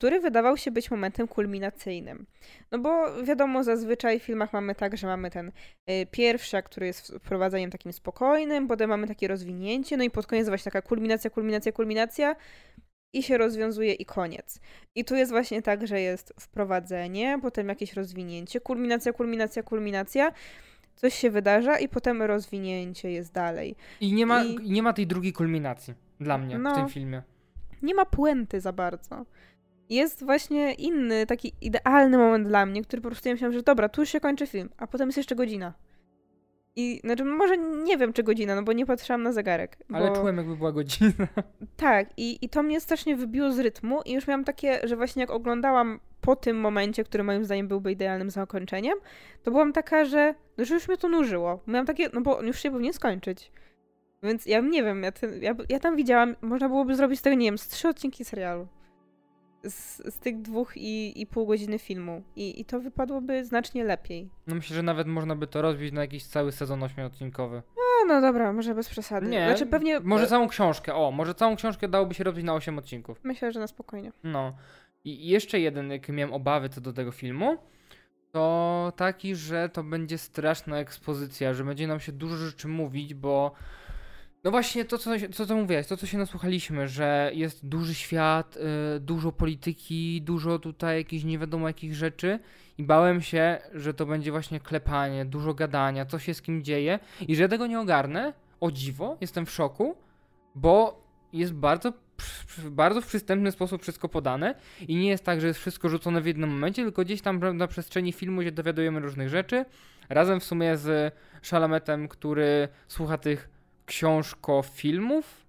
[0.00, 2.26] który wydawał się być momentem kulminacyjnym.
[2.72, 5.52] No bo wiadomo, zazwyczaj w filmach mamy tak, że mamy ten
[5.90, 10.48] y, pierwszy, który jest wprowadzeniem takim spokojnym, potem mamy takie rozwinięcie, no i pod koniec
[10.48, 12.36] właśnie taka kulminacja, kulminacja, kulminacja
[13.14, 14.60] i się rozwiązuje i koniec.
[14.94, 20.32] I tu jest właśnie tak, że jest wprowadzenie, potem jakieś rozwinięcie, kulminacja, kulminacja, kulminacja,
[21.00, 23.76] coś się wydarza i potem rozwinięcie jest dalej.
[24.00, 26.74] I nie ma, I- nie ma tej drugiej kulminacji dla mnie w No.
[26.74, 27.22] tym filmie.
[27.82, 29.26] nie ma puenty za bardzo.
[29.90, 33.88] Jest właśnie inny, taki idealny moment dla mnie, który po prostu ja myślałam, że dobra,
[33.88, 35.72] tu już się kończy film, a potem jest jeszcze godzina.
[36.76, 39.76] I znaczy, może nie wiem, czy godzina, no bo nie patrzyłam na zegarek.
[39.92, 40.16] Ale bo...
[40.16, 41.12] czułem jakby była godzina.
[41.76, 45.20] Tak, i, i to mnie strasznie wybiło z rytmu i już miałam takie, że właśnie
[45.20, 48.98] jak oglądałam po tym momencie, który moim zdaniem byłby idealnym zakończeniem,
[49.42, 51.60] to byłam taka, że, no, że już mnie to nużyło.
[51.66, 53.52] Miałam takie, no bo już się powinien skończyć.
[54.22, 57.36] Więc ja nie wiem, ja, ten, ja, ja tam widziałam, można byłoby zrobić z tego,
[57.36, 58.68] nie wiem, z trzy odcinki serialu.
[59.64, 62.22] Z, z tych dwóch i, i pół godziny filmu.
[62.36, 64.30] I, I to wypadłoby znacznie lepiej.
[64.46, 67.62] No myślę, że nawet można by to rozbić na jakiś cały sezon ośmiodcinkowy.
[67.76, 69.26] No, no dobra, może bez przesady.
[69.26, 70.00] Nie, Znaczy pewnie...
[70.00, 73.20] Może całą książkę, o, może całą książkę dałoby się robić na 8 odcinków.
[73.24, 74.12] Myślę, że na spokojnie.
[74.24, 74.56] No.
[75.04, 77.58] I jeszcze jeden, jak miałem obawy co do tego filmu,
[78.32, 83.52] to taki, że to będzie straszna ekspozycja, że będzie nam się dużo rzeczy mówić, bo
[84.44, 88.56] no właśnie to, co, co, co mówiłeś, to, co się nasłuchaliśmy, że jest duży świat,
[88.96, 92.38] y, dużo polityki, dużo tutaj jakichś nie wiadomo jakich rzeczy
[92.78, 96.98] i bałem się, że to będzie właśnie klepanie, dużo gadania, co się z kim dzieje
[97.28, 99.96] i że ja tego nie ogarnę, o dziwo, jestem w szoku,
[100.54, 104.54] bo jest bardzo, pr- bardzo w przystępny sposób wszystko podane
[104.88, 107.66] i nie jest tak, że jest wszystko rzucone w jednym momencie, tylko gdzieś tam na
[107.66, 109.64] przestrzeni filmu się dowiadujemy różnych rzeczy,
[110.08, 113.48] razem w sumie z Szalametem, który słucha tych
[113.86, 115.46] książko-filmów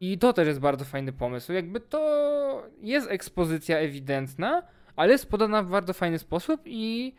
[0.00, 1.52] i to też jest bardzo fajny pomysł.
[1.52, 4.62] Jakby to jest ekspozycja ewidentna,
[4.96, 7.14] ale jest podana w bardzo fajny sposób i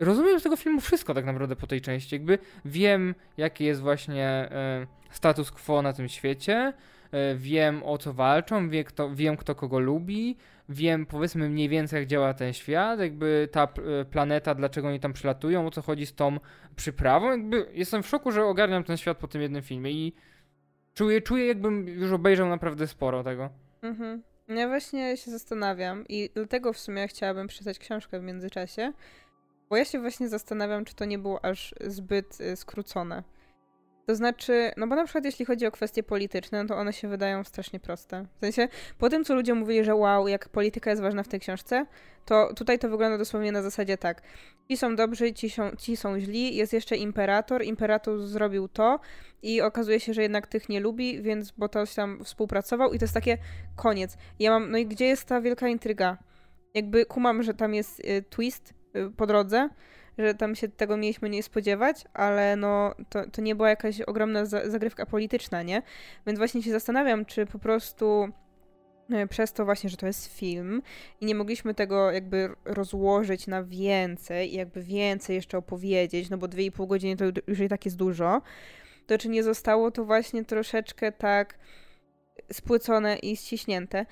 [0.00, 2.14] rozumiem z tego filmu wszystko tak naprawdę po tej części.
[2.14, 6.72] Jakby wiem, jaki jest właśnie e, status quo na tym świecie,
[7.36, 10.36] wiem o co walczą, wie kto, wiem kto kogo lubi,
[10.68, 15.12] wiem powiedzmy mniej więcej jak działa ten świat, jakby ta e, planeta, dlaczego oni tam
[15.12, 16.38] przylatują, o co chodzi z tą
[16.76, 20.12] przyprawą, jakby jestem w szoku, że ogarniam ten świat po tym jednym filmie i
[20.94, 23.50] czuję, czuję jakbym już obejrzał naprawdę sporo tego.
[23.82, 24.22] Mhm.
[24.48, 28.92] Ja właśnie się zastanawiam i dlatego w sumie chciałabym przeczytać książkę w międzyczasie,
[29.70, 33.22] bo ja się właśnie zastanawiam, czy to nie było aż zbyt y, skrócone.
[34.06, 37.08] To znaczy, no bo na przykład jeśli chodzi o kwestie polityczne, no to one się
[37.08, 38.26] wydają strasznie proste.
[38.36, 41.40] W sensie, po tym co ludzie mówili, że wow, jak polityka jest ważna w tej
[41.40, 41.86] książce,
[42.24, 44.22] to tutaj to wygląda dosłownie na zasadzie tak.
[44.68, 49.00] Ci są dobrzy, ci są, ci są źli, jest jeszcze imperator, imperator zrobił to
[49.42, 53.04] i okazuje się, że jednak tych nie lubi, więc bo to tam współpracował i to
[53.04, 53.38] jest takie
[53.76, 54.16] koniec.
[54.38, 56.18] Ja mam, no i gdzie jest ta wielka intryga?
[56.74, 59.68] Jakby kumam, że tam jest y, twist y, po drodze,
[60.18, 64.44] że tam się tego mieliśmy nie spodziewać, ale no to, to nie była jakaś ogromna
[64.44, 65.82] za zagrywka polityczna, nie?
[66.26, 68.28] Więc właśnie się zastanawiam, czy po prostu
[69.10, 70.82] e, przez to właśnie, że to jest film
[71.20, 76.46] i nie mogliśmy tego jakby rozłożyć na więcej i jakby więcej jeszcze opowiedzieć, no bo
[76.46, 78.42] 2,5 godziny to już i tak jest dużo,
[79.06, 81.58] to czy nie zostało to właśnie troszeczkę tak
[82.52, 84.06] spłycone i ściśnięte.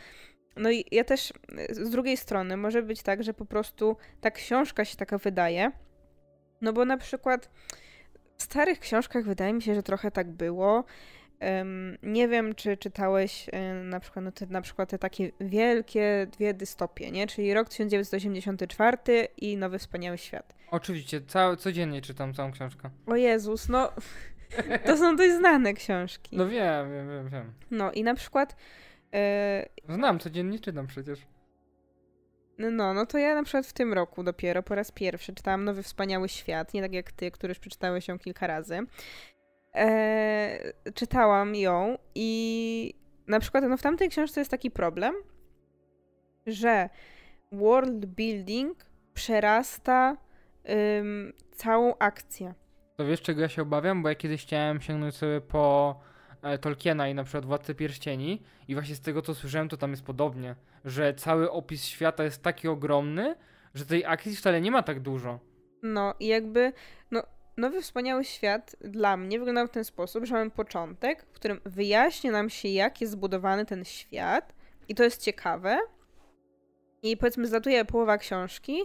[0.57, 1.33] No i ja też
[1.71, 5.73] z drugiej strony może być tak, że po prostu ta książka się taka wydaje,
[6.61, 7.51] no bo na przykład
[8.37, 10.85] w starych książkach wydaje mi się, że trochę tak było.
[12.03, 16.55] Nie wiem, czy czytałeś um, na przykład, no te, na przykład te takie wielkie dwie
[16.55, 17.27] dystopie, nie?
[17.27, 18.99] Czyli rok 1984
[19.37, 20.55] i Nowy Wspaniały Świat.
[20.71, 22.91] Oczywiście, cał, codziennie czytam całą książkę.
[23.07, 23.93] O Jezus, no
[24.87, 26.37] to są dość znane książki.
[26.37, 27.53] No wiem, wiem, wiem, wiem.
[27.71, 28.57] No i na przykład...
[29.15, 29.69] E...
[29.89, 31.27] Znam, codziennie czytam przecież.
[32.59, 35.83] No, no to ja na przykład w tym roku dopiero po raz pierwszy czytałam Nowy
[35.83, 38.79] Wspaniały Świat, nie tak jak ty, który już przeczytałeś ją kilka razy.
[39.75, 42.95] Eee, czytałam ją i
[43.27, 45.15] na przykład no w tamtej książce jest taki problem,
[46.47, 46.89] że
[47.53, 50.17] world building przerasta
[50.99, 52.55] ym, całą akcję.
[52.97, 54.03] To wiesz, czego ja się obawiam?
[54.03, 56.01] Bo ja kiedyś chciałem sięgnąć sobie po
[56.61, 60.03] Tolkiena i na przykład Władcę Pierścieni i właśnie z tego, co słyszałem, to tam jest
[60.03, 60.55] podobnie
[60.85, 63.37] że cały opis świata jest taki ogromny,
[63.75, 65.41] że tej akcji wcale nie ma tak dużo.
[65.83, 66.73] No i jakby,
[67.11, 67.23] no,
[67.57, 72.33] Nowy Wspaniały Świat dla mnie wyglądał w ten sposób, że mamy początek, w którym wyjaśnia
[72.33, 74.55] nam się, jak jest zbudowany ten świat
[74.89, 75.79] i to jest ciekawe.
[77.03, 78.83] I powiedzmy, zlatuje połowa książki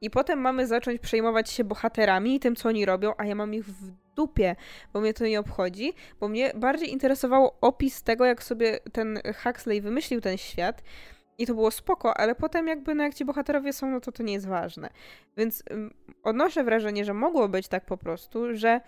[0.00, 3.54] i potem mamy zacząć przejmować się bohaterami i tym, co oni robią, a ja mam
[3.54, 4.56] ich w dupie,
[4.92, 9.80] bo mnie to nie obchodzi, bo mnie bardziej interesował opis tego, jak sobie ten Huxley
[9.80, 10.82] wymyślił ten świat
[11.38, 14.22] i to było spoko, ale potem jakby no jak ci bohaterowie są, no to to
[14.22, 14.90] nie jest ważne.
[15.36, 15.62] Więc
[16.22, 18.80] odnoszę wrażenie, że mogło być tak po prostu, że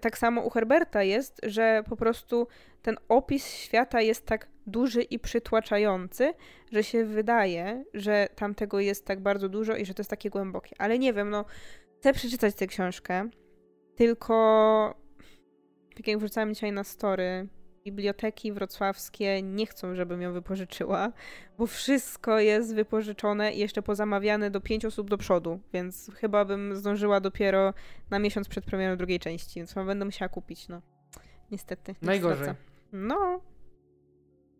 [0.00, 2.46] tak samo u Herberta jest, że po prostu
[2.82, 6.32] ten opis świata jest tak duży i przytłaczający,
[6.72, 10.30] że się wydaje, że tam tego jest tak bardzo dużo i że to jest takie
[10.30, 10.76] głębokie.
[10.78, 11.44] Ale nie wiem, no
[11.98, 13.28] chcę przeczytać tę książkę,
[13.98, 14.94] tylko
[15.96, 17.48] tak jak wrzucałam dzisiaj na story,
[17.84, 21.12] biblioteki wrocławskie nie chcą, żebym ją wypożyczyła,
[21.58, 26.76] bo wszystko jest wypożyczone i jeszcze pozamawiane do pięć osób do przodu, więc chyba bym
[26.76, 27.74] zdążyła dopiero
[28.10, 30.82] na miesiąc przed premierą drugiej części, więc będę musiała kupić, no.
[31.50, 31.94] Niestety.
[32.02, 32.48] Najgorzej.
[32.92, 33.40] No.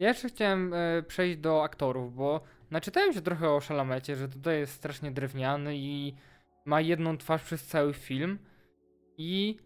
[0.01, 4.59] Ja jeszcze chciałem e, przejść do aktorów, bo naczytałem się trochę o Szalamecie, że tutaj
[4.59, 6.15] jest strasznie drewniany i
[6.65, 8.39] ma jedną twarz przez cały film
[9.19, 9.59] i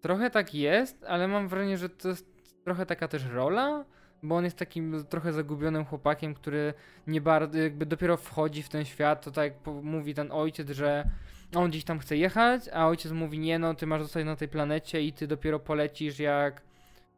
[0.00, 2.26] trochę tak jest, ale mam wrażenie, że to jest
[2.64, 3.84] trochę taka też rola,
[4.22, 6.74] bo on jest takim trochę zagubionym chłopakiem, który
[7.06, 11.10] nie bardzo, jakby dopiero wchodzi w ten świat, to tak mówi ten ojciec, że
[11.54, 14.48] on gdzieś tam chce jechać, a ojciec mówi nie no, ty masz zostać na tej
[14.48, 16.62] planecie i ty dopiero polecisz jak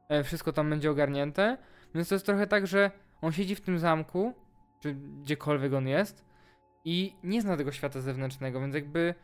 [0.08, 1.58] e, wszystko tam będzie ogarnięte.
[1.94, 2.90] Więc to jest trochę tak, że
[3.20, 4.34] on siedzi w tym zamku,
[4.80, 6.24] czy gdziekolwiek on jest
[6.84, 9.14] i nie zna tego świata zewnętrznego, więc jakby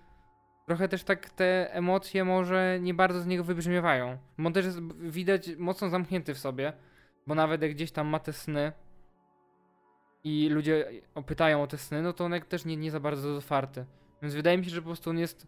[0.67, 4.19] trochę też tak te emocje może nie bardzo z niego wybrzmiewają.
[4.39, 6.73] Bo też jest widać mocno zamknięty w sobie,
[7.27, 8.73] bo nawet jak gdzieś tam ma te sny
[10.25, 10.91] i ludzie
[11.27, 13.85] pytają o te sny, no to on też nie, nie za bardzo jest otwarty.
[14.23, 15.47] Więc wydaje mi się, że po prostu on jest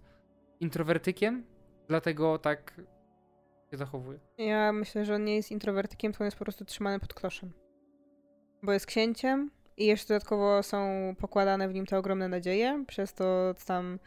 [0.61, 1.45] introwertykiem,
[1.89, 2.81] dlatego tak
[3.71, 4.19] się zachowuje.
[4.39, 7.53] Ja myślę, że on nie jest introwertykiem, to on jest po prostu trzymany pod kloszem.
[8.63, 13.55] Bo jest księciem i jeszcze dodatkowo są pokładane w nim te ogromne nadzieje, przez to
[13.67, 13.99] tam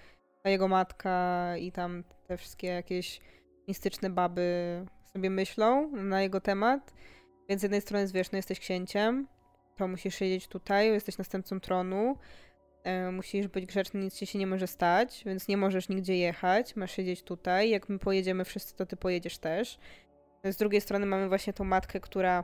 [0.50, 3.22] jego matka i tam te wszystkie jakieś
[3.68, 6.94] mistyczne baby sobie myślą na jego temat.
[7.50, 9.28] Więc z jednej strony jest, wiesz, no jesteś księciem,
[9.76, 12.18] to musisz siedzieć tutaj, jesteś następcą tronu,
[12.84, 16.76] e, musisz być grzeczny, nic ci się nie może stać, więc nie możesz nigdzie jechać,
[16.76, 17.70] masz siedzieć tutaj.
[17.70, 19.80] Jak my pojedziemy wszyscy, to ty pojedziesz też.
[20.44, 22.44] Z drugiej strony mamy właśnie tą matkę, która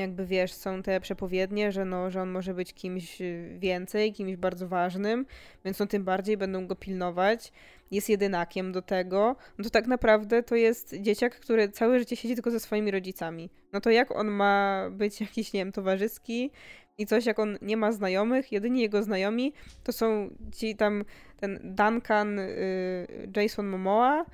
[0.00, 4.36] jakby wiesz, są te przepowiednie, że, no, że on może być kimś y, więcej, kimś
[4.36, 5.26] bardzo ważnym,
[5.64, 7.52] więc no tym bardziej będą go pilnować.
[7.90, 9.36] Jest jedynakiem do tego.
[9.58, 13.50] No to tak naprawdę to jest dzieciak, który całe życie siedzi tylko ze swoimi rodzicami.
[13.72, 16.50] No to jak on ma być jakiś, nie wiem, towarzyski
[16.98, 19.52] i coś, jak on nie ma znajomych, jedyni jego znajomi
[19.84, 21.04] to są ci tam,
[21.36, 23.06] ten Duncan, y,
[23.36, 24.24] Jason Momoa,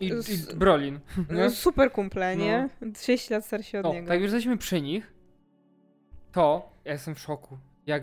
[0.00, 1.00] I, Z- i Brolin.
[1.30, 2.68] no, super kumple, nie?
[3.02, 4.08] 6 lat starsi od O, niego.
[4.08, 5.12] tak już jesteśmy przy nich,
[6.32, 7.58] to ja jestem w szoku.
[7.86, 8.02] Jak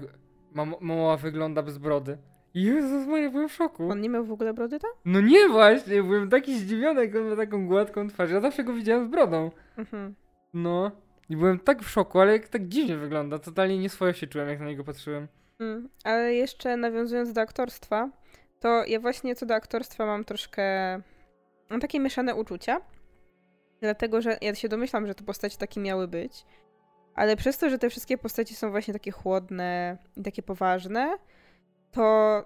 [0.54, 0.76] mam,
[1.18, 2.18] wygląda bez brody.
[2.54, 3.90] Jezus Maria, byłem w szoku.
[3.90, 4.92] On nie miał w ogóle brody tam?
[5.06, 8.32] No nie właśnie, byłem taki zdziwiony, jak on ma taką gładką twarz.
[8.32, 9.52] Ja zawsze go widziałem z brodą.
[9.78, 10.16] Mhm.
[10.54, 10.92] No.
[11.30, 13.40] I byłem tak w szoku, ale jak tak dziwnie wygląda.
[13.40, 15.28] Totalnie nieswojo się czułem, jak na niego patrzyłem.
[15.60, 15.90] Mm.
[16.04, 18.10] Ale jeszcze nawiązując do aktorstwa,
[18.60, 20.64] to ja właśnie co do aktorstwa mam troszkę.
[21.70, 22.82] Mam takie mieszane uczucia.
[23.82, 26.46] Dlatego, że ja się domyślam, że te postacie takie miały być.
[27.16, 31.18] Ale przez to, że te wszystkie postaci są właśnie takie chłodne i takie poważne,
[31.92, 32.46] to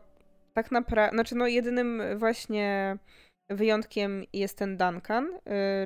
[0.54, 1.16] tak naprawdę.
[1.16, 2.98] Znaczy, no, jedynym właśnie
[3.50, 5.40] wyjątkiem jest ten Duncan, y,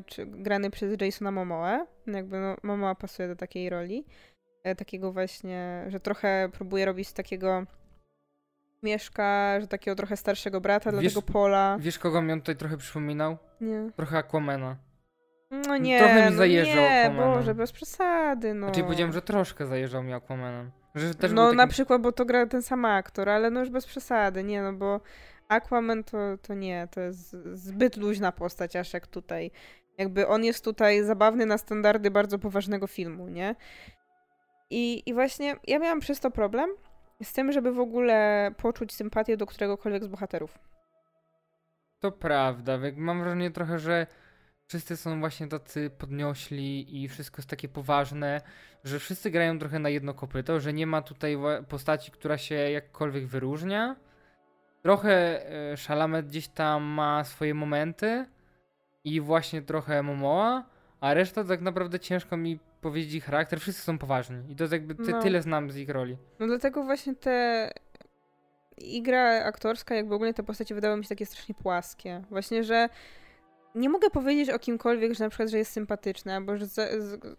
[0.06, 1.86] czy, grany przez Jasona Momoe.
[2.08, 4.06] Jakby no, Momoa pasuje do takiej roli.
[4.63, 7.65] E, takiego właśnie, że trochę próbuje robić takiego
[8.88, 11.78] mieszka, że takiego trochę starszego brata dla Wiesz- tego Pola.
[11.80, 13.38] Wiesz, kogo mi on tutaj trochę przypominał?
[13.62, 13.91] Nie.
[13.95, 14.76] Trochę Aquamana.
[15.67, 17.34] No nie, Trochę mi no zajeżdżał nie, Aquamanem.
[17.34, 18.67] Boże, bez przesady, no.
[18.67, 20.71] Znaczy powiedziałem, że troszkę zajeżdżał mi Aquamanem.
[20.95, 23.69] Że też no był na przykład, bo to gra ten sam aktor, ale no już
[23.69, 25.00] bez przesady, nie no, bo
[25.47, 29.52] Aquaman to, to nie, to jest zbyt luźna postać, aż jak tutaj.
[29.97, 33.56] Jakby on jest tutaj zabawny na standardy bardzo poważnego filmu, nie?
[34.69, 36.69] I, I właśnie ja miałam przez to problem
[37.23, 40.60] z tym, żeby w ogóle poczuć sympatię do któregokolwiek z bohaterów.
[41.99, 42.80] To prawda.
[42.95, 44.08] Mam wrażenie trochę, że
[44.67, 48.41] wszyscy są właśnie tacy podniośli i wszystko jest takie poważne,
[48.84, 51.38] że wszyscy grają trochę na jedno kopyto, że nie ma tutaj
[51.69, 53.95] postaci, która się jakkolwiek wyróżnia.
[54.82, 58.25] Trochę e, Chalamet gdzieś tam ma swoje momenty
[59.03, 60.63] i właśnie trochę Momoa,
[60.99, 63.59] a reszta tak naprawdę ciężko mi powiedzieć ich charakter.
[63.59, 65.21] Wszyscy są poważni i to jest jakby ty, No.
[65.21, 66.17] tyle znam z ich roli.
[66.39, 67.71] No dlatego właśnie te
[68.77, 72.23] i gra aktorska, jakby ogólnie te postacie wydały mi się takie strasznie płaskie.
[72.29, 72.89] Właśnie, że
[73.75, 76.87] nie mogę powiedzieć o kimkolwiek, że na przykład, że jest sympatyczny, albo że za,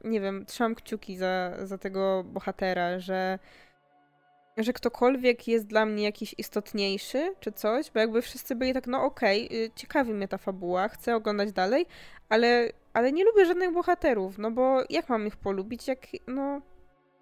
[0.04, 3.38] nie wiem, trzymam kciuki za, za tego bohatera, że
[4.58, 9.04] że ktokolwiek jest dla mnie jakiś istotniejszy, czy coś, bo jakby wszyscy byli tak, no
[9.04, 11.86] okej, y, ciekawi mnie ta fabuła, chcę oglądać dalej,
[12.28, 16.60] ale, ale nie lubię żadnych bohaterów, no bo jak mam ich polubić, jak, no,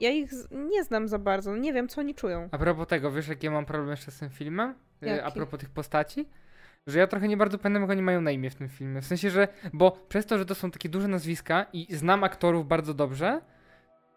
[0.00, 2.48] ja ich nie znam za bardzo, no nie wiem, co oni czują.
[2.52, 4.74] A propos tego, wiesz, jaki ja mam problem jeszcze z tym filmem?
[5.02, 5.34] A Jaki?
[5.34, 6.28] propos tych postaci?
[6.86, 9.00] Że ja trochę nie bardzo pamiętam, jak oni mają na imię w tym filmie.
[9.00, 9.48] W sensie, że.
[9.72, 13.40] Bo przez to, że to są takie duże nazwiska i znam aktorów bardzo dobrze,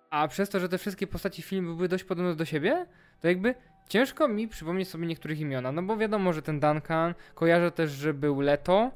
[0.10, 2.86] a przez to, że te wszystkie postaci filmu były dość podobne do siebie,
[3.22, 3.56] to jakby
[3.90, 5.72] ciężko mi przypomnieć sobie niektórych imiona.
[5.72, 8.92] No bo wiadomo, że ten Duncan, kojarzę też, że był Leto,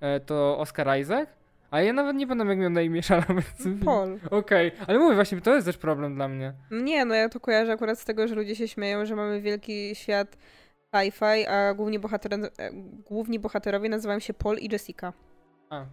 [0.00, 1.28] e, to Oscar Isaac,
[1.70, 3.84] a ja nawet nie pamiętam, jak miał na imię Chalamet filmie.
[3.84, 4.18] Paul.
[4.30, 6.52] Okej, ale mówię właśnie, to jest też problem dla mnie.
[6.70, 9.40] No Nie, no ja to kojarzę akurat z tego, że ludzie się śmieją, że mamy
[9.40, 10.36] wielki świat
[10.92, 12.70] sci-fi, a główni, bohater, e,
[13.04, 15.12] główni bohaterowie nazywają się Paul i Jessica.
[15.70, 15.86] A,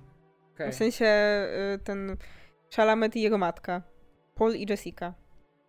[0.54, 0.72] okej.
[0.72, 1.06] W sensie
[1.76, 2.18] y, ten
[2.76, 3.82] Chalamet i jego matka.
[4.36, 5.14] Paul i Jessica.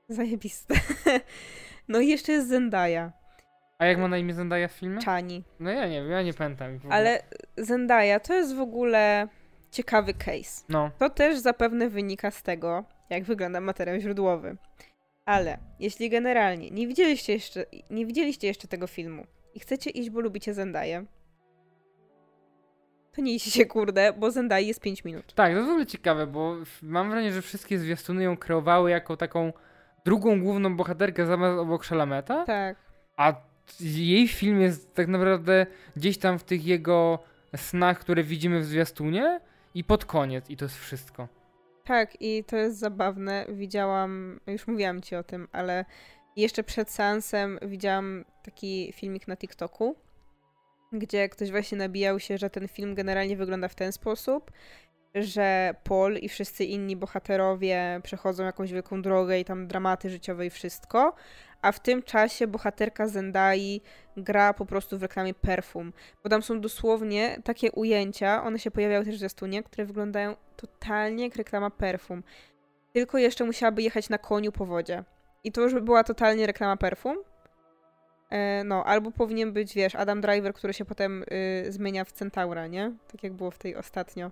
[0.09, 0.75] Zajebiste.
[1.89, 3.13] No i jeszcze jest Zendaya,
[3.79, 4.99] A jak ma na imię Zendaya w filmie?
[5.05, 5.45] Chani.
[5.61, 6.79] No ja nie wiem, ja nie pamiętam.
[6.91, 7.23] Ale
[7.57, 9.29] Zendaya to jest w ogóle
[9.77, 10.65] ciekawy case.
[10.69, 14.57] No, To też zapewne wynika z tego, jak wygląda materiał źródłowy.
[15.25, 20.21] Ale jeśli generalnie nie widzieliście jeszcze, nie widzieliście jeszcze tego filmu i chcecie iść, bo
[20.21, 21.05] lubicie Zendaję,
[23.13, 25.35] to nie idźcie, kurde, bo Zendai jest 5 minut.
[25.35, 29.53] tak, to w ogóle ciekawe, bo mam wrażenie, że wszystkie zwiastuny ją kreowały jako taką
[30.05, 32.77] drugą główną bohaterkę zamiast obok Shalameta, Tak.
[33.17, 33.35] a
[33.81, 37.19] jej film jest tak naprawdę gdzieś tam w tych jego
[37.57, 39.41] snach, które widzimy w zwiastunie
[39.77, 41.29] i pod koniec i to jest wszystko.
[41.85, 43.47] Tak, i to jest zabawne.
[43.49, 45.85] Widziałam, już mówiłam ci o tym, ale
[46.37, 49.97] jeszcze przed seansem widziałam taki filmik na TikToku,
[50.93, 54.51] gdzie ktoś właśnie nabijał się, że ten film generalnie wygląda w ten sposób,
[55.15, 60.51] że Paul i wszyscy inni bohaterowie przechodzą jakąś wielką drogę i tam dramaty życiowe i
[60.51, 61.15] wszystko,
[61.67, 63.81] a w tym czasie bohaterka Zendai
[64.17, 65.93] gra po prostu w reklamie perfum,
[66.23, 71.25] bo tam są dosłownie takie ujęcia, one się pojawiały też w zwiastunie, które wyglądają totalnie
[71.25, 72.23] jak reklama perfum.
[72.93, 75.05] Tylko jeszcze musiałaby jechać na koniu po wodzie.
[75.45, 77.17] I to już by była totalnie reklama perfum.
[78.31, 82.67] E, no, albo powinien być, wiesz, Adam Driver, który się potem y, zmienia w Centaura,
[82.67, 82.93] nie?
[83.13, 84.31] Tak jak było w tej ostatnio.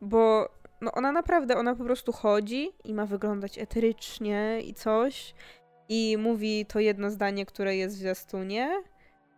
[0.00, 0.48] Bo
[0.80, 5.34] no ona naprawdę, ona po prostu chodzi i ma wyglądać eterycznie i coś.
[5.88, 8.82] I mówi to jedno zdanie, które jest w zwiastunie.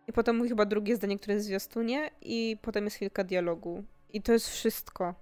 [0.07, 2.09] I potem mówi chyba drugie zdanie, które jest w zwiastunie.
[2.21, 3.83] I potem jest chwilka dialogu.
[4.13, 5.15] I to jest wszystko.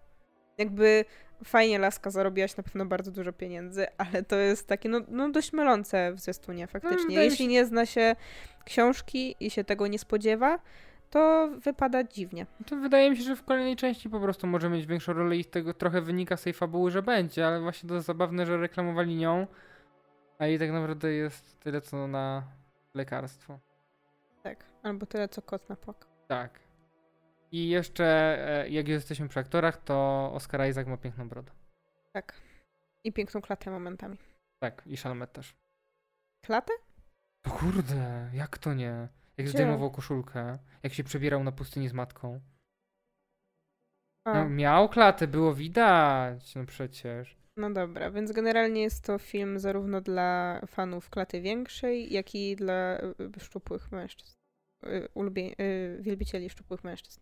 [0.57, 1.05] Jakby
[1.43, 5.53] fajnie Laska zarobiłaś na pewno bardzo dużo pieniędzy, ale to jest takie no, no dość
[5.53, 7.15] mylące w zwiastunie faktycznie.
[7.15, 8.15] No, Jeśli nie zna się
[8.65, 10.59] książki i się tego nie spodziewa,
[11.09, 12.45] to wypada dziwnie.
[12.65, 15.43] To wydaje mi się, że w kolejnej części po prostu może mieć większą rolę i
[15.43, 18.57] z tego trochę wynika z tej fabuły, że będzie, ale właśnie to jest zabawne, że
[18.57, 19.47] reklamowali nią,
[20.39, 22.43] a jej tak naprawdę jest tyle co na
[22.93, 23.59] lekarstwo.
[24.43, 26.07] Tak, albo tyle co kot na płak.
[26.27, 26.59] Tak.
[27.51, 28.05] I jeszcze,
[28.63, 31.51] e, jak jesteśmy przy aktorach, to Oscar Isaac ma piękną brodę.
[32.13, 32.33] Tak.
[33.03, 34.17] I piękną klatę momentami.
[34.59, 35.55] Tak, i Chalamet też.
[36.45, 36.73] Klatę?
[37.47, 39.07] O kurde, jak to nie?
[39.37, 42.41] Jak zdejmował koszulkę, jak się przebierał na pustyni z matką.
[44.25, 47.37] No, miał klatę, było widać, no przecież.
[47.57, 52.97] No dobra, więc generalnie jest to film zarówno dla fanów klaty większej, jak i dla
[52.99, 54.37] y, szczupłych mężczyzn.
[54.83, 57.21] Y, Ulubie, y, wielbicieli szczupłych mężczyzn.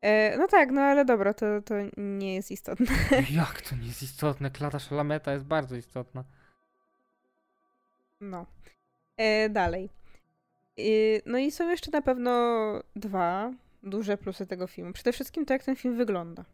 [0.00, 2.86] E, no tak, no ale dobra, to, to nie jest istotne.
[3.30, 4.50] Jak to nie jest istotne?
[4.50, 6.24] Klata Szalameta jest bardzo istotna.
[8.20, 8.46] No.
[9.16, 9.90] E, dalej.
[10.78, 12.32] Y, no i są jeszcze na pewno
[12.96, 14.92] dwa duże plusy tego filmu.
[14.92, 16.44] Przede wszystkim to, jak ten film wygląda.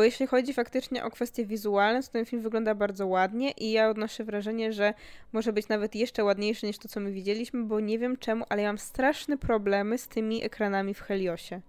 [0.00, 3.88] Bo jeśli chodzi faktycznie o kwestie wizualne, to ten film wygląda bardzo ładnie i ja
[3.88, 4.94] odnoszę wrażenie, że
[5.32, 8.62] może być nawet jeszcze ładniejszy niż to, co my widzieliśmy, bo nie wiem czemu, ale
[8.62, 11.60] ja mam straszne problemy z tymi ekranami w Heliosie.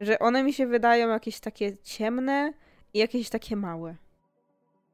[0.00, 2.52] Że one mi się wydają jakieś takie ciemne
[2.94, 3.96] i jakieś takie małe.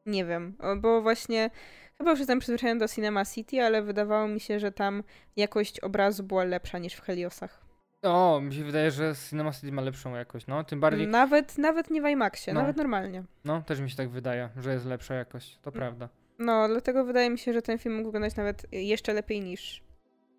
[0.06, 1.50] Nie wiem, bo właśnie
[1.98, 5.02] chyba już jestem przyzwyczajona do Cinema City, ale wydawało mi się, że tam
[5.36, 7.63] jakość obrazu była lepsza niż w Heliosach.
[8.04, 10.64] O, mi się wydaje, że Cinema City ma lepszą jakość, no.
[10.64, 12.60] Tym bardziej, Nawet, nawet nie w IMAXie, No.
[12.60, 13.24] nawet normalnie.
[13.44, 16.08] no, też mi się tak wydaje, że jest lepsza jakość, to prawda.
[16.38, 19.82] No, dlatego wydaje mi się, że ten film mógł wyglądać nawet jeszcze lepiej niż,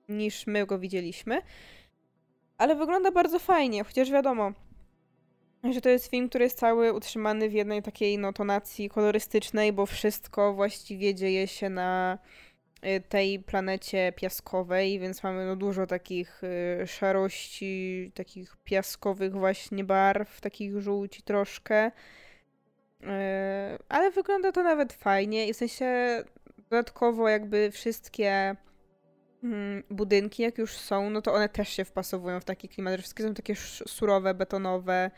[0.10, 1.42] niż my go widzieliśmy.
[2.58, 4.52] Ale wygląda bardzo fajnie, chociaż wiadomo,
[5.74, 9.86] że to jest film, który jest cały utrzymany w jednej takiej no, tonacji kolorystycznej, bo
[9.86, 12.18] wszystko właściwie dzieje się na
[13.10, 20.82] tej planecie piaskowej, więc mamy no, dużo takich y, szarości, takich piaskowych właśnie barw, takich
[20.82, 21.88] żółci troszkę.
[21.88, 23.08] Y,
[23.90, 26.24] ale wygląda to nawet fajnie i w sensie
[26.70, 28.56] dodatkowo jakby wszystkie
[29.44, 33.02] mm, budynki jak już są, no to one też się wpasowują w taki klimat, że
[33.02, 33.56] wszystkie są takie
[33.88, 35.12] surowe, betonowe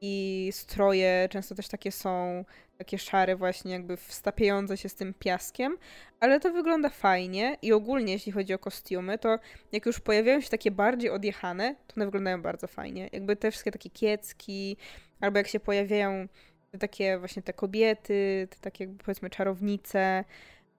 [0.00, 2.44] i stroje często też takie są,
[2.82, 5.76] takie szare właśnie jakby wstapiające się z tym piaskiem,
[6.20, 9.38] ale to wygląda fajnie i ogólnie jeśli chodzi o kostiumy, to
[9.72, 13.08] jak już pojawiają się takie bardziej odjechane, to one wyglądają bardzo fajnie.
[13.12, 14.76] Jakby te wszystkie takie kiecki,
[15.20, 16.28] albo jak się pojawiają
[16.70, 20.24] te takie właśnie te kobiety, te takie jakby powiedzmy czarownice,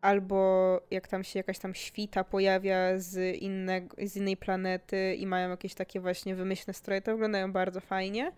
[0.01, 3.11] albo jak tam się jakaś tam świta pojawia z,
[4.03, 8.31] z innej planety i mają jakieś takie właśnie wymyślne stroje, to wyglądają bardzo fajnie.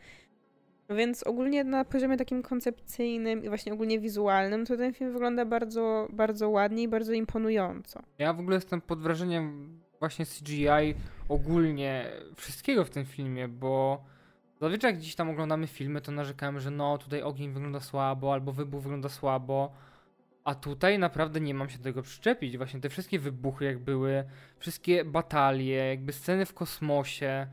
[0.90, 6.08] Więc ogólnie na poziomie takim koncepcyjnym i właśnie ogólnie wizualnym, to ten film wygląda bardzo,
[6.14, 8.04] bardzo ładnie i bardzo imponująco.
[8.18, 10.96] Ja w ogóle jestem pod wrażeniem właśnie CGI
[11.30, 14.04] ogólnie wszystkiego w tym filmie, bo
[14.62, 18.52] zazwyczaj jak gdzieś tam oglądamy filmy, to narzekamy, że no tutaj ogień wygląda słabo, albo
[18.52, 19.72] wybuch wygląda słabo,
[20.44, 22.58] a tutaj naprawdę nie mam się do tego przyczepić.
[22.58, 24.24] Właśnie te wszystkie wybuchy jak były,
[24.60, 27.48] wszystkie batalie, jakby sceny w kosmosie,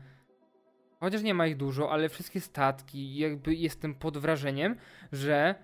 [1.03, 4.75] chociaż nie ma ich dużo, ale wszystkie statki, jakby jestem pod wrażeniem,
[5.11, 5.55] że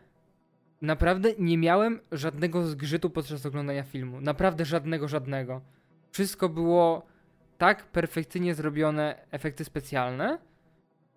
[0.81, 4.21] naprawdę nie miałem żadnego zgrzytu podczas oglądania filmu.
[4.21, 5.61] Naprawdę żadnego, żadnego.
[6.11, 7.05] Wszystko było
[7.57, 10.37] tak perfekcyjnie zrobione, efekty specjalne,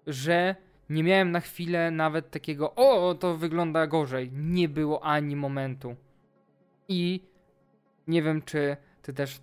[0.07, 0.57] że
[0.91, 4.31] nie miałem na chwilę nawet takiego, o, to wygląda gorzej.
[4.33, 5.97] Nie było ani momentu.
[6.89, 7.21] I
[8.07, 9.41] nie wiem, czy ty też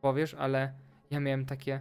[0.00, 0.72] powiesz, ale
[1.10, 1.80] ja miałem takie.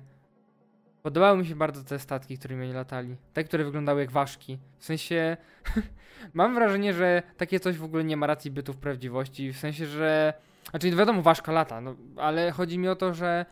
[1.03, 3.15] Podobały mi się bardzo te statki, którymi oni latali.
[3.33, 4.57] Te, które wyglądały jak ważki.
[4.77, 5.37] W sensie.
[6.33, 9.53] mam wrażenie, że takie coś w ogóle nie ma racji bytu w prawdziwości.
[9.53, 10.33] W sensie, że.
[10.69, 13.45] Znaczy, wiadomo, ważka lata, no, ale chodzi mi o to, że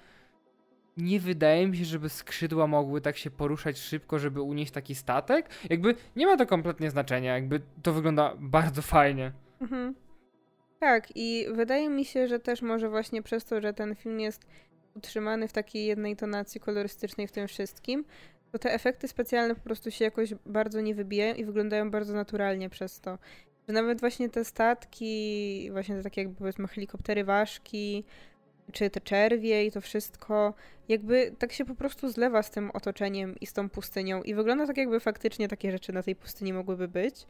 [0.98, 5.50] nie wydaje mi się, żeby skrzydła mogły tak się poruszać szybko, żeby unieść taki statek.
[5.70, 9.32] Jakby nie ma to kompletnie znaczenia, jakby to wygląda bardzo fajnie.
[9.62, 9.96] Mhm.
[10.80, 14.46] Tak, i wydaje mi się, że też może właśnie przez to, że ten film jest
[14.96, 18.06] utrzymany w takiej jednej tonacji kolorystycznej w tym wszystkim,
[18.52, 22.70] to te efekty specjalne po prostu się jakoś bardzo nie wybijają i wyglądają bardzo naturalnie
[22.70, 23.18] przez to.
[23.68, 28.04] Że nawet właśnie te statki, właśnie te takie jakby powiedzmy helikoptery ważki,
[28.72, 30.54] czy te czerwie i to wszystko,
[30.90, 34.68] jakby tak się po prostu zlewa z tym otoczeniem i z tą pustynią i wygląda
[34.68, 37.28] tak jakby faktycznie takie rzeczy na tej pustyni mogłyby być.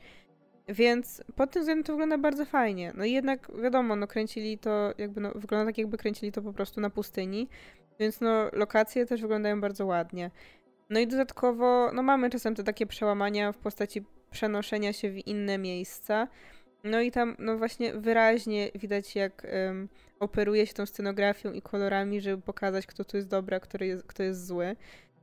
[0.68, 2.94] Więc pod tym względem to wygląda bardzo fajnie.
[2.96, 6.54] No i jednak wiadomo, no kręcili to, jakby no, wygląda tak jakby kręcili to po
[6.54, 7.50] prostu na pustyni,
[8.00, 10.32] więc no lokacje też wyglądają bardzo ładnie.
[10.90, 15.58] No i dodatkowo, no mamy czasem te takie przełamania w postaci przenoszenia się w inne
[15.58, 16.28] miejsca.
[16.84, 19.90] No i tam, no właśnie wyraźnie widać, jak um,
[20.20, 24.04] operuje się tą scenografią i kolorami, żeby pokazać, kto tu jest dobry, a kto jest,
[24.04, 24.76] kto jest zły.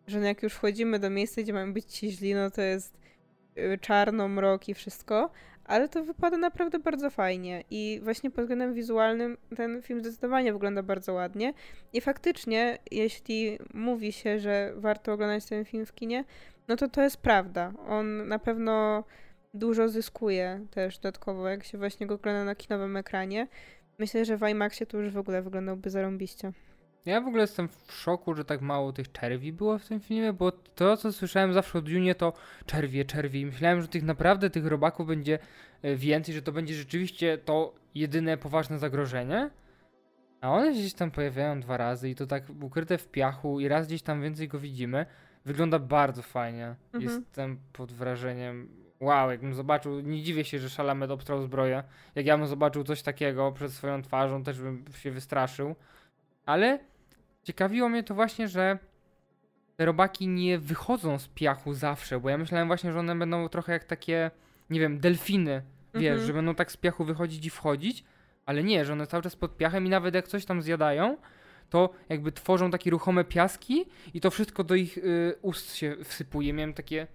[0.07, 3.02] Że no jak już wchodzimy do miejsca, gdzie mamy być ci źli, no to jest
[3.81, 5.31] czarno, mrok i wszystko,
[5.65, 10.83] ale to wypada naprawdę bardzo fajnie i właśnie pod względem wizualnym ten film zdecydowanie wygląda
[10.83, 11.55] bardzo ładnie
[11.93, 16.25] i faktycznie, jeśli mówi się, że warto oglądać ten film w kinie,
[16.69, 17.73] no to to jest prawda.
[17.89, 19.05] On na pewno
[19.55, 23.49] dużo zyskuje też dodatkowo, jak się właśnie go ogląda na kinowym ekranie.
[23.99, 26.53] Myślę, że w IMAXie to już w ogóle wyglądałby zarąbiście.
[27.07, 30.33] Ja w ogóle jestem w szoku, że tak mało tych czerwi było w tym filmie,
[30.33, 32.33] bo to, co słyszałem zawsze od Junie, to
[32.67, 33.41] czerwie, czerwie.
[33.41, 35.39] I myślałem, że tych naprawdę tych robaków będzie
[35.83, 39.51] e, więcej, że to będzie rzeczywiście to jedyne poważne zagrożenie.
[40.41, 43.87] A one gdzieś tam pojawiają dwa razy i to tak ukryte w piachu i raz
[43.87, 45.07] gdzieś tam więcej go widzimy.
[45.45, 46.75] Wygląda bardzo fajnie.
[46.95, 47.03] Mhm.
[47.03, 48.69] Jestem pod wrażeniem.
[49.01, 51.83] Wow, jakbym zobaczył, nie dziwię się, że Szalamet obstrał zbroję.
[52.15, 55.75] Jak ja bym zobaczył coś takiego przed swoją twarzą, też bym się wystraszył.
[56.47, 56.79] Ale
[57.43, 58.79] ciekawiło mnie to właśnie, że
[59.77, 63.73] te robaki nie wychodzą z piachu zawsze, bo ja myślałem właśnie, że one będą trochę
[63.73, 64.31] jak takie,
[64.71, 65.63] nie wiem, delfiny,
[65.95, 66.27] wiesz, mhm.
[66.27, 68.05] że będą tak z piachu wychodzić i wchodzić,
[68.47, 71.17] ale nie, że one cały czas pod piachem i nawet jak coś tam zjadają,
[71.71, 73.85] to jakby tworzą takie ruchome piaski
[74.15, 76.53] i to wszystko do ich y, ust się wsypuje.
[76.53, 77.07] Miałem takie,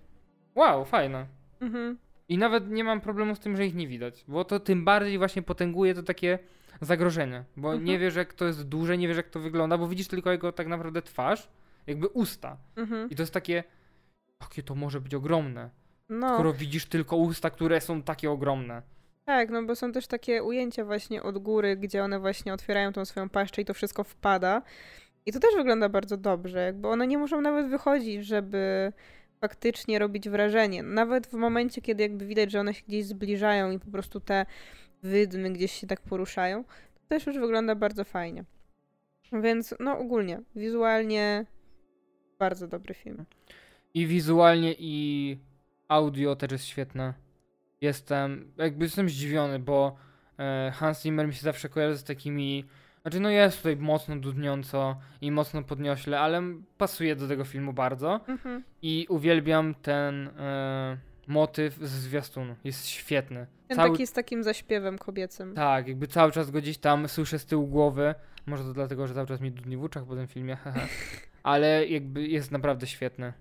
[0.55, 1.25] wow, fajne.
[1.61, 1.97] Mhm.
[2.29, 5.17] I nawet nie mam problemu z tym, że ich nie widać, bo to tym bardziej
[5.17, 6.39] właśnie potęguje to takie
[6.81, 7.85] zagrożenie, bo mhm.
[7.85, 10.51] nie wiesz jak to jest duże, nie wiesz jak to wygląda, bo widzisz tylko jego
[10.51, 11.49] tak naprawdę twarz,
[11.87, 12.57] jakby usta.
[12.75, 13.09] Mhm.
[13.09, 13.63] I to jest takie,
[14.41, 15.69] jakie to może być ogromne.
[16.09, 16.33] No.
[16.33, 18.81] Skoro widzisz tylko usta, które są takie ogromne.
[19.25, 23.05] Tak, no bo są też takie ujęcia właśnie od góry, gdzie one właśnie otwierają tą
[23.05, 24.61] swoją paszczę i to wszystko wpada.
[25.25, 28.93] I to też wygląda bardzo dobrze, jakby one nie muszą nawet wychodzić, żeby
[29.41, 30.83] faktycznie robić wrażenie.
[30.83, 34.45] Nawet w momencie, kiedy jakby widać, że one się gdzieś zbliżają i po prostu te
[35.03, 38.43] wydmy gdzieś się tak poruszają, to też już wygląda bardzo fajnie.
[39.33, 41.45] Więc no ogólnie, wizualnie
[42.39, 43.25] bardzo dobry film.
[43.93, 45.37] I wizualnie i
[45.87, 47.13] audio też jest świetne.
[47.81, 49.97] Jestem, jakby jestem zdziwiony, bo
[50.39, 52.65] e, Hans Zimmer mi się zawsze kojarzy z takimi
[53.07, 56.41] znaczy, no jest tutaj mocno dudniąco i mocno podniośle, ale
[56.77, 58.19] pasuje do tego filmu bardzo.
[58.27, 58.63] Mhm.
[58.81, 62.55] I uwielbiam ten e, motyw z zwiastunu.
[62.63, 63.47] Jest świetny.
[63.67, 63.89] Ten cały...
[63.89, 65.55] taki z takim zaśpiewem kobiecym.
[65.55, 68.15] Tak, jakby cały czas go gdzieś tam słyszę z tyłu głowy.
[68.45, 70.57] Może to dlatego, że cały czas mi dudni w uczach po tym filmie,
[71.43, 73.33] ale jakby jest naprawdę świetny.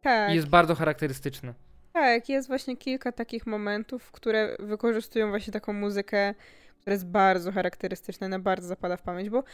[0.00, 0.32] Tak.
[0.32, 1.54] I jest bardzo charakterystyczny.
[1.92, 6.34] Tak, jest właśnie kilka takich momentów, które wykorzystują właśnie taką muzykę,
[6.80, 9.44] która jest bardzo charakterystyczna, na bardzo zapada w pamięć, bo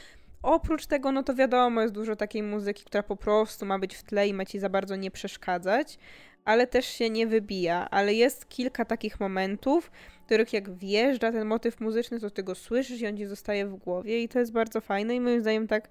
[0.43, 4.03] oprócz tego, no to wiadomo, jest dużo takiej muzyki, która po prostu ma być w
[4.03, 5.99] tle i ma ci za bardzo nie przeszkadzać,
[6.45, 7.89] ale też się nie wybija.
[7.91, 9.91] Ale jest kilka takich momentów,
[10.23, 13.67] w których jak wjeżdża ten motyw muzyczny, to ty go słyszysz i on ci zostaje
[13.67, 15.89] w głowie i to jest bardzo fajne i moim zdaniem tak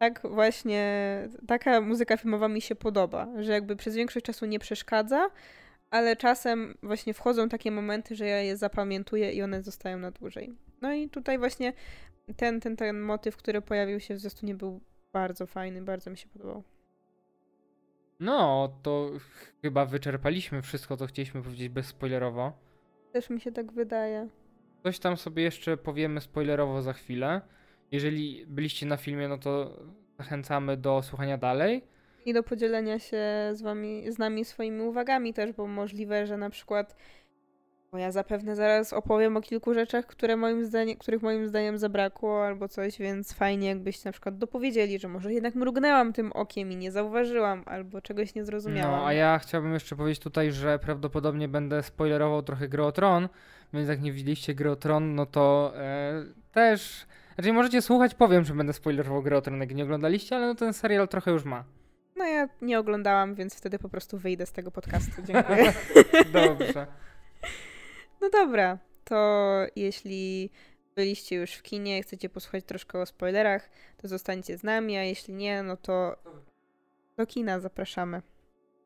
[0.00, 5.30] tak właśnie, taka muzyka filmowa mi się podoba, że jakby przez większość czasu nie przeszkadza,
[5.90, 10.52] ale czasem właśnie wchodzą takie momenty, że ja je zapamiętuję i one zostają na dłużej.
[10.82, 11.72] No i tutaj właśnie
[12.36, 14.80] ten, ten, ten motyw, który pojawił się w zwiastunie był
[15.12, 16.62] bardzo fajny, bardzo mi się podobał.
[18.20, 19.10] No, to
[19.62, 22.52] chyba wyczerpaliśmy wszystko, co chcieliśmy powiedzieć bezspoilerowo.
[23.12, 24.28] Też mi się tak wydaje.
[24.82, 27.40] Coś tam sobie jeszcze powiemy spoilerowo za chwilę.
[27.92, 29.76] Jeżeli byliście na filmie, no to
[30.18, 31.84] zachęcamy do słuchania dalej.
[32.26, 33.18] I do podzielenia się
[33.52, 36.96] z wami, z nami swoimi uwagami też, bo możliwe, że na przykład
[37.92, 42.46] bo ja zapewne zaraz opowiem o kilku rzeczach, które moim zdaniem, których moim zdaniem zabrakło
[42.46, 46.76] albo coś, więc fajnie jakbyście na przykład dopowiedzieli, że może jednak mrugnęłam tym okiem i
[46.76, 49.00] nie zauważyłam albo czegoś nie zrozumiałam.
[49.00, 53.28] No, a ja chciałbym jeszcze powiedzieć tutaj, że prawdopodobnie będę spoilerował trochę Gry o Tron,
[53.72, 57.06] więc jak nie widzieliście Gry o Tron, no to e, też...
[57.34, 60.54] Znaczy możecie słuchać, powiem, że będę spoilerował Gry o Tron, jak nie oglądaliście, ale no
[60.54, 61.64] ten serial trochę już ma.
[62.16, 65.22] No ja nie oglądałam, więc wtedy po prostu wyjdę z tego podcastu.
[65.28, 65.72] Dziękuję.
[66.32, 66.86] Dobrze.
[68.20, 69.16] No dobra, to
[69.76, 70.50] jeśli
[70.96, 75.34] byliście już w kinie chcecie posłuchać troszkę o spoilerach, to zostańcie z nami, a jeśli
[75.34, 76.16] nie, no to
[77.16, 78.22] do kina zapraszamy.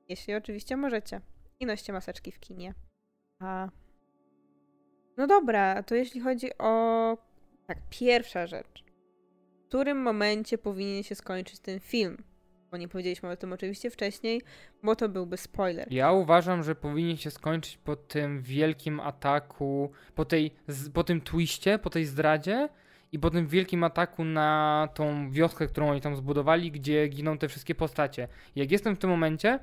[0.08, 1.20] Jeśli oczywiście możecie.
[1.60, 2.74] I noście maseczki w kinie.
[3.38, 3.68] A...
[5.16, 7.16] No dobra, to jeśli chodzi o...
[7.66, 8.84] Tak, pierwsza rzecz.
[9.64, 12.24] W którym momencie powinien się skończyć ten film?
[12.74, 14.42] Bo nie powiedzieliśmy o tym oczywiście wcześniej,
[14.82, 15.92] bo to byłby spoiler.
[15.92, 20.50] Ja uważam, że powinien się skończyć po tym wielkim ataku, po, tej,
[20.92, 22.68] po tym twiście, po tej zdradzie
[23.12, 27.48] i po tym wielkim ataku na tą wioskę, którą oni tam zbudowali, gdzie giną te
[27.48, 28.28] wszystkie postacie.
[28.56, 29.58] Jak jestem w tym momencie,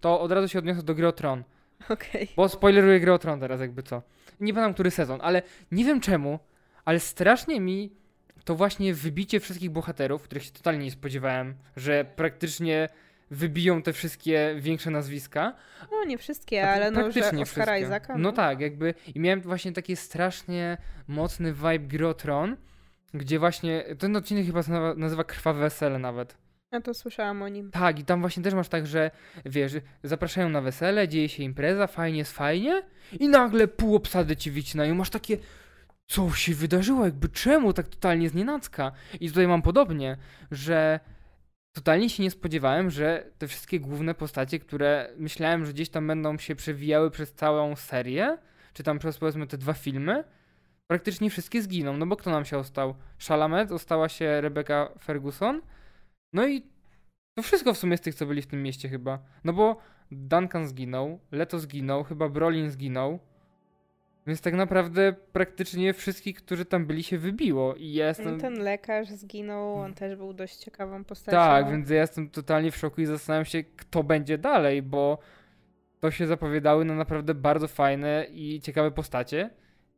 [0.00, 1.44] to od razu się odniosę do gry Tron.
[1.88, 2.28] Okej.
[2.36, 4.02] Bo spoileruję grę o Tron teraz jakby co.
[4.40, 5.42] Nie pamiętam który sezon, ale
[5.72, 6.38] nie wiem czemu,
[6.84, 7.90] ale strasznie mi
[8.46, 12.88] to właśnie wybicie wszystkich bohaterów, których się totalnie nie spodziewałem, że praktycznie
[13.30, 15.52] wybiją te wszystkie większe nazwiska.
[15.92, 17.80] No nie wszystkie, ale no, że Oscara wszystkie.
[17.80, 18.18] Isaaca.
[18.18, 20.78] No tak, jakby i miałem właśnie taki strasznie
[21.08, 22.56] mocny vibe gry o Tron,
[23.14, 26.36] gdzie właśnie, ten odcinek chyba nazywa, nazywa Krwawe Wesele nawet.
[26.72, 27.70] Ja to słyszałam o nim.
[27.70, 29.10] Tak, i tam właśnie też masz tak, że
[29.44, 29.72] wiesz,
[30.02, 32.82] zapraszają na wesele, dzieje się impreza, fajnie jest fajnie
[33.20, 34.94] i nagle pół obsady ci wycinają.
[34.94, 35.38] Masz takie,
[36.06, 38.92] co się wydarzyło, jakby czemu tak totalnie znienacka?
[39.20, 40.16] I tutaj mam podobnie,
[40.50, 41.00] że
[41.72, 46.38] totalnie się nie spodziewałem, że te wszystkie główne postacie, które myślałem, że gdzieś tam będą
[46.38, 48.38] się przewijały przez całą serię,
[48.72, 50.24] czy tam przez powiedzmy te dwa filmy,
[50.86, 51.96] praktycznie wszystkie zginą.
[51.96, 52.94] No bo kto nam się ostał?
[53.28, 55.60] Chalamet, ostała się Rebecca Ferguson,
[56.32, 56.62] no i
[57.38, 59.18] to wszystko w sumie z tych, co byli w tym mieście chyba.
[59.44, 59.76] No bo
[60.10, 63.18] Duncan zginął, Leto zginął, chyba Brolin zginął.
[64.26, 67.74] Więc tak naprawdę praktycznie wszystkich, którzy tam byli, się wybiło.
[67.74, 68.36] I ja jestem...
[68.36, 71.36] No, ten lekarz zginął, on też był dość ciekawą postacią.
[71.36, 75.18] Tak, więc ja jestem totalnie w szoku i zastanawiam się, kto będzie dalej, bo
[76.00, 79.50] to się zapowiadały na naprawdę bardzo fajne i ciekawe postacie.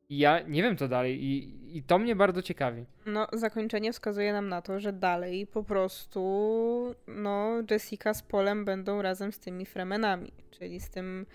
[0.09, 1.25] I ja nie wiem, co dalej.
[1.25, 2.87] I, i to mnie bardzo ciekawi.
[3.07, 9.03] No, zakończenie wskazuje nam na to, że dalej po prostu no, Jessica z Polem będą
[9.03, 11.27] razem z tymi Fremenami, czyli z tym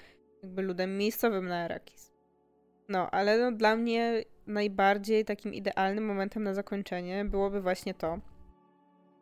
[0.44, 2.13] jakby ludem miejscowym na Arrakis.
[2.94, 8.20] No, ale no, dla mnie najbardziej takim idealnym momentem na zakończenie byłoby właśnie to,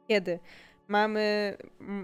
[0.08, 0.40] kiedy
[0.88, 1.58] mamy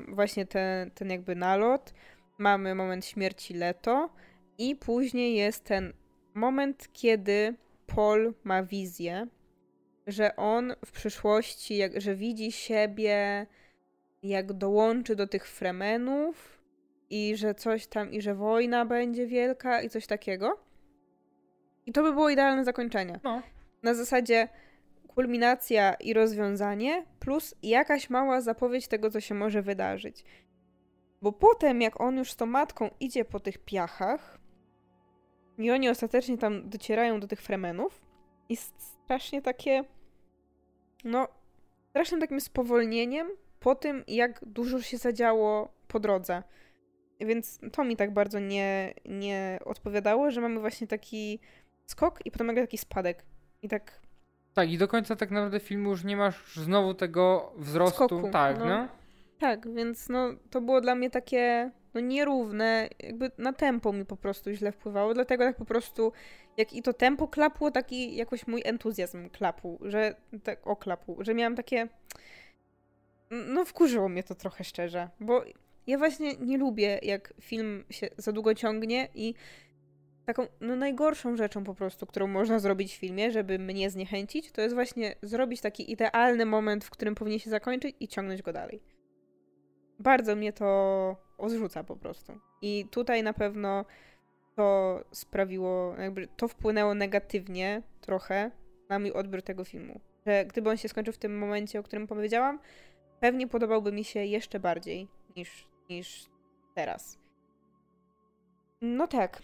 [0.07, 1.93] właśnie ten, ten jakby nalot,
[2.37, 4.09] mamy moment śmierci Leto
[4.57, 5.93] i później jest ten
[6.33, 7.55] moment, kiedy
[7.87, 9.27] Paul ma wizję,
[10.07, 13.47] że on w przyszłości, jak, że widzi siebie,
[14.23, 16.61] jak dołączy do tych Fremenów
[17.09, 20.66] i że coś tam, i że wojna będzie wielka i coś takiego.
[21.87, 23.19] I to by było idealne zakończenie.
[23.23, 23.41] No.
[23.83, 24.47] Na zasadzie
[25.07, 30.23] kulminacja i rozwiązanie, plus jakaś mała zapowiedź tego, co się może wydarzyć.
[31.21, 34.39] Bo potem, jak on już z tą matką idzie po tych piachach,
[35.57, 38.01] i oni ostatecznie tam docierają do tych Fremenów,
[38.49, 39.83] jest strasznie takie.
[41.03, 41.27] No,
[41.89, 43.27] strasznym takim spowolnieniem
[43.59, 46.43] po tym, jak dużo się zadziało po drodze.
[47.19, 51.39] Więc to mi tak bardzo nie, nie odpowiadało, że mamy właśnie taki
[51.87, 53.25] skok i potem nagle taki spadek.
[53.61, 54.01] I tak.
[54.53, 57.95] Tak, i do końca tak naprawdę filmu już nie masz znowu tego wzrostu.
[57.95, 58.65] Skoku, tak, no.
[58.65, 58.87] no.
[59.39, 64.17] Tak, więc no to było dla mnie takie no nierówne, jakby na tempo mi po
[64.17, 66.11] prostu źle wpływało, dlatego tak po prostu
[66.57, 71.33] jak i to tempo klapło, tak i jakoś mój entuzjazm klapł, że tak oklapł, że
[71.33, 71.87] miałam takie
[73.31, 75.43] no wkurzyło mnie to trochę szczerze, bo
[75.87, 79.33] ja właśnie nie lubię jak film się za długo ciągnie i
[80.27, 84.61] taką no najgorszą rzeczą po prostu, którą można zrobić w filmie, żeby mnie zniechęcić, to
[84.61, 88.81] jest właśnie zrobić taki idealny moment, w którym powinien się zakończyć i ciągnąć go dalej.
[89.99, 92.39] Bardzo mnie to odrzuca po prostu.
[92.61, 93.85] I tutaj na pewno
[94.55, 98.51] to sprawiło, jakby to wpłynęło negatywnie trochę
[98.89, 99.99] na mój odbiór tego filmu.
[100.25, 102.59] Że gdyby on się skończył w tym momencie, o którym powiedziałam,
[103.19, 106.25] pewnie podobałby mi się jeszcze bardziej niż, niż
[106.75, 107.19] teraz.
[108.81, 109.41] No tak.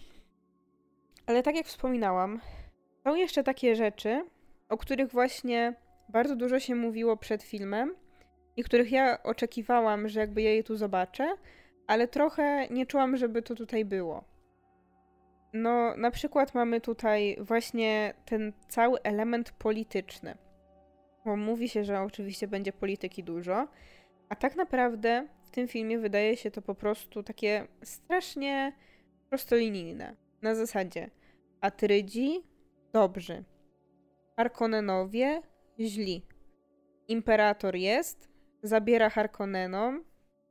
[1.26, 2.40] Ale tak jak wspominałam,
[3.04, 4.24] są jeszcze takie rzeczy,
[4.68, 5.74] o których właśnie
[6.08, 7.94] bardzo dużo się mówiło przed filmem
[8.56, 11.36] i których ja oczekiwałam, że jakby ja je tu zobaczę,
[11.86, 14.24] ale trochę nie czułam, żeby to tutaj było.
[15.52, 20.34] No, na przykład mamy tutaj właśnie ten cały element polityczny.
[21.24, 23.68] Bo mówi się, że oczywiście będzie polityki dużo,
[24.28, 28.72] a tak naprawdę w tym filmie wydaje się to po prostu takie strasznie
[29.28, 30.23] prostolinijne.
[30.44, 31.10] Na zasadzie
[31.60, 32.42] Atrydzi
[32.92, 33.44] dobrzy,
[34.36, 35.42] Harkonnenowie
[35.80, 36.26] źli.
[37.08, 38.28] Imperator jest,
[38.62, 40.04] zabiera Harkonnenom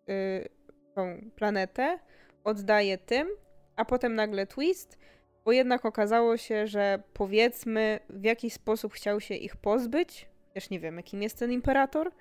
[0.09, 0.49] y,
[0.95, 1.99] tą planetę,
[2.43, 3.27] oddaje tym,
[3.75, 4.97] a potem nagle twist,
[5.45, 10.79] bo jednak okazało się, że powiedzmy w jakiś sposób chciał się ich pozbyć, też nie
[10.79, 12.11] wiem, jakim jest ten imperator,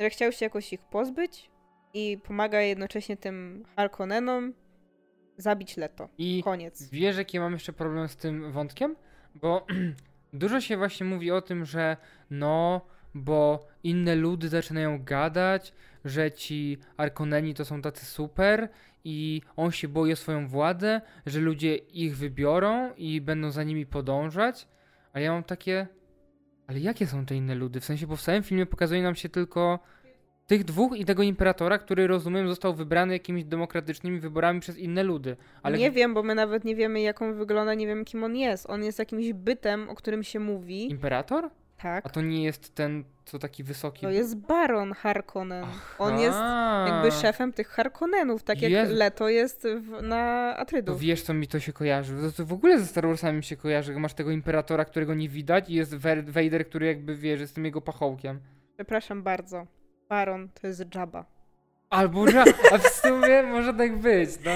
[0.00, 1.50] że chciał się jakoś ich pozbyć
[1.94, 4.54] i pomaga jednocześnie tym Harkonnenom
[5.38, 6.08] zabić Leto.
[6.18, 6.90] I Koniec.
[6.90, 8.96] wiesz, jaki ja mam jeszcze problem z tym wątkiem?
[9.34, 9.66] Bo
[10.32, 11.96] dużo się właśnie mówi o tym, że
[12.30, 12.80] no,
[13.14, 15.72] bo inne ludy zaczynają gadać,
[16.04, 18.68] że ci Arkoneni to są tacy super
[19.04, 23.86] i on się boi o swoją władzę, że ludzie ich wybiorą i będą za nimi
[23.86, 24.68] podążać.
[25.12, 25.86] A ja mam takie.
[26.66, 27.80] Ale jakie są te inne ludy?
[27.80, 29.78] W sensie, bo w całym filmie pokazuje nam się tylko
[30.48, 35.36] tych dwóch i tego imperatora, który rozumiem został wybrany jakimiś demokratycznymi wyborami przez inne ludy.
[35.62, 38.36] Ale Nie wiem, bo my nawet nie wiemy, jak on wygląda, nie wiem, kim on
[38.36, 38.70] jest.
[38.70, 40.90] On jest jakimś bytem, o którym się mówi.
[40.90, 41.50] Imperator?
[41.82, 42.06] Tak.
[42.06, 44.00] A to nie jest ten, co taki wysoki.
[44.00, 45.64] To jest Baron Harkonnen.
[45.98, 46.38] On jest
[46.86, 48.94] jakby szefem tych Harkonnenów, tak jak Jezu.
[48.94, 51.00] Leto jest w, na To Atrydów.
[51.00, 52.14] wiesz, co mi to się kojarzy?
[52.22, 54.00] To, to w ogóle ze Star Warsami mi się kojarzy.
[54.00, 55.94] Masz tego imperatora, którego nie widać i jest
[56.26, 58.40] Vader, który jakby wiesz, jest tym jego pachołkiem.
[58.74, 59.66] Przepraszam bardzo.
[60.08, 61.24] Baron to jest Jabba.
[61.90, 64.52] Albo, że, a w sumie może tak być, no.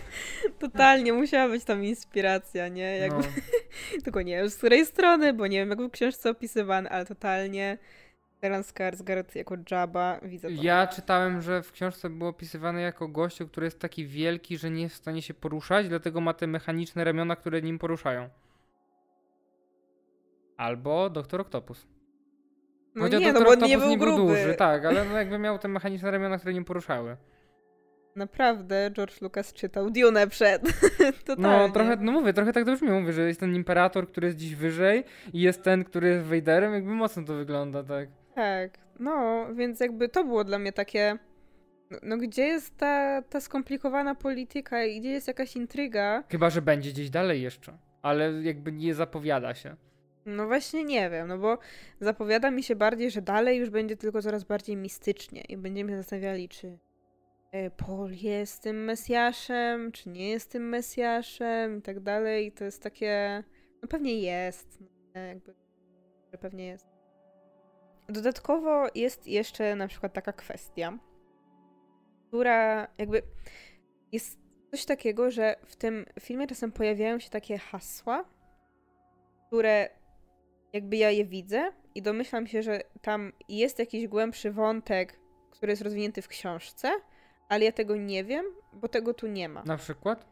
[0.58, 2.96] Totalnie, musiała być tam inspiracja, nie?
[2.96, 3.28] Jakby, no.
[4.04, 7.06] Tylko nie wiem z której strony, bo nie wiem jak był w książce opisywany, ale
[7.06, 7.78] totalnie
[8.36, 10.62] Stellan Skarsgård jako Jabba, widzę to.
[10.62, 14.82] Ja czytałem, że w książce było opisywane jako gościu, który jest taki wielki, że nie
[14.82, 18.28] jest w stanie się poruszać, dlatego ma te mechaniczne ramiona, które nim poruszają.
[20.56, 21.86] Albo Doktor Octopus.
[22.96, 24.16] No Chociaż nie, no bo nie był gruby.
[24.32, 27.16] duży, tak, ale no jakby miał te mechaniczne ramiona, które nim poruszały.
[28.16, 30.62] Naprawdę, George Lucas czytał Dune przed.
[31.26, 31.66] Totalnie.
[31.66, 32.90] No trochę, no mówię, trochę tak to brzmi.
[32.90, 36.72] Mówię, że jest ten imperator, który jest dziś wyżej i jest ten, który jest Vaderem,
[36.74, 38.08] jakby mocno to wygląda, tak.
[38.34, 41.18] Tak, no, więc jakby to było dla mnie takie.
[41.90, 46.24] no- No gdzie jest ta, ta skomplikowana polityka i gdzie jest jakaś intryga?
[46.30, 49.76] Chyba, że będzie gdzieś dalej jeszcze, ale jakby nie zapowiada się.
[50.26, 51.58] No właśnie nie wiem, no bo
[52.00, 55.96] zapowiada mi się bardziej, że dalej już będzie tylko coraz bardziej mistycznie i będziemy się
[55.96, 56.78] zastanawiali, czy
[57.52, 62.46] e, Paul jest tym Mesjaszem, czy nie jest tym Mesjaszem i tak dalej.
[62.46, 63.44] I to jest takie,
[63.82, 64.78] no pewnie jest,
[65.14, 65.54] no, jakby,
[66.32, 66.86] że pewnie jest.
[68.08, 70.98] Dodatkowo jest jeszcze na przykład taka kwestia,
[72.28, 73.22] która jakby
[74.12, 74.38] jest
[74.70, 78.24] coś takiego, że w tym filmie czasem pojawiają się takie hasła,
[79.46, 79.88] które
[80.76, 85.20] jakby ja je widzę i domyślam się, że tam jest jakiś głębszy wątek,
[85.50, 86.92] który jest rozwinięty w książce,
[87.48, 89.62] ale ja tego nie wiem, bo tego tu nie ma.
[89.62, 90.26] Na przykład?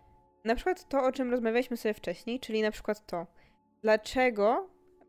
[0.45, 3.27] Na przykład to, o czym rozmawialiśmy sobie wcześniej, czyli na przykład to,
[3.83, 4.69] dlaczego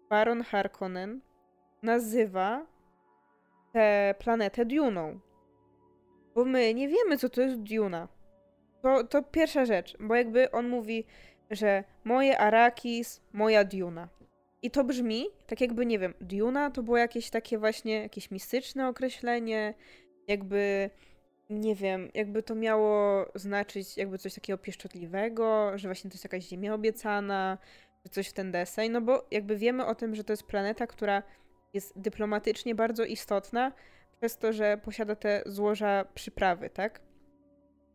[0.09, 1.21] Baron Harkonnen
[1.83, 2.65] nazywa
[3.73, 5.19] tę planetę Duną.
[6.35, 8.07] Bo my nie wiemy, co to jest Duna.
[8.81, 11.05] To, to pierwsza rzecz, bo jakby on mówi,
[11.51, 14.07] że moje Arakis, moja Duna.
[14.61, 18.87] I to brzmi tak jakby, nie wiem, Duna to było jakieś takie właśnie, jakieś mistyczne
[18.87, 19.73] określenie,
[20.27, 20.89] jakby,
[21.49, 26.47] nie wiem, jakby to miało znaczyć jakby coś takiego pieszczotliwego, że właśnie to jest jakaś
[26.47, 27.57] ziemia obiecana,
[28.03, 30.87] czy coś w ten deseń, no bo jakby wiemy o tym, że to jest planeta,
[30.87, 31.23] która
[31.73, 33.71] jest dyplomatycznie bardzo istotna,
[34.17, 37.01] przez to, że posiada te złoża przyprawy, tak?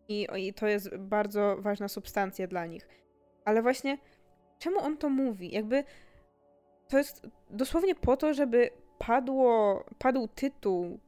[0.08, 2.88] I, I to jest bardzo ważna substancja dla nich.
[3.44, 3.98] Ale właśnie,
[4.58, 5.50] czemu on to mówi?
[5.50, 5.84] Jakby
[6.90, 10.98] to jest dosłownie po to, żeby padło, padł tytuł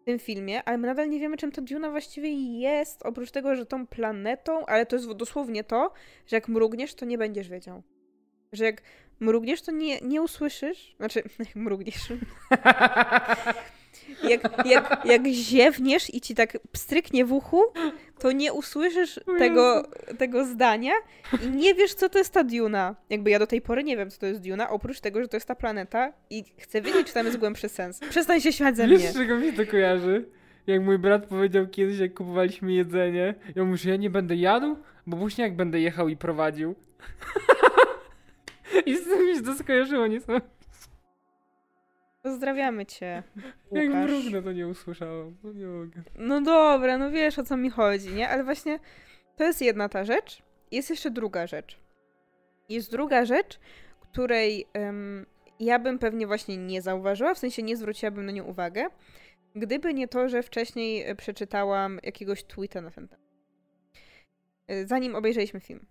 [0.00, 3.56] w tym filmie, ale my nadal nie wiemy, czym ta Duna właściwie jest, oprócz tego,
[3.56, 5.92] że tą planetą, ale to jest dosłownie to,
[6.26, 7.82] że jak mrugniesz, to nie będziesz wiedział.
[8.52, 8.82] Że jak
[9.20, 11.22] mrugniesz, to nie, nie usłyszysz, znaczy,
[11.54, 12.12] mrugniesz,
[14.28, 17.62] jak, jak, jak ziewniesz i ci tak pstryknie w uchu,
[18.18, 20.92] to nie usłyszysz tego, tego zdania
[21.44, 22.96] i nie wiesz, co to jest ta Duna.
[23.10, 25.36] Jakby ja do tej pory nie wiem, co to jest Duna, oprócz tego, że to
[25.36, 28.00] jest ta planeta i chcę wiedzieć, czy tam jest głębszy sens.
[28.10, 28.98] Przestań się śmiać ze mnie.
[28.98, 30.24] Wiesz, czego mi to kojarzy?
[30.66, 34.76] Jak mój brat powiedział kiedyś, jak kupowaliśmy jedzenie, ja mówię, że ja nie będę jadł,
[35.06, 36.74] bo później jak będę jechał i prowadził.
[38.86, 40.32] I z tym mi się to skojarzyło, nie są.
[42.22, 43.22] Pozdrawiamy cię,
[43.72, 45.36] Jak mrugnę, to nie usłyszałam.
[45.42, 46.02] No nie mogę.
[46.14, 48.28] No dobra, no wiesz o co mi chodzi, nie?
[48.28, 48.78] Ale właśnie
[49.36, 50.42] to jest jedna ta rzecz.
[50.70, 51.80] Jest jeszcze druga rzecz.
[52.68, 53.60] Jest druga rzecz,
[54.00, 55.26] której em,
[55.60, 58.86] ja bym pewnie właśnie nie zauważyła, w sensie nie zwróciłabym na nią uwagę,
[59.54, 63.26] gdyby nie to, że wcześniej e, przeczytałam jakiegoś tweeta na ten temat.
[64.68, 65.86] E, Zanim obejrzeliśmy film.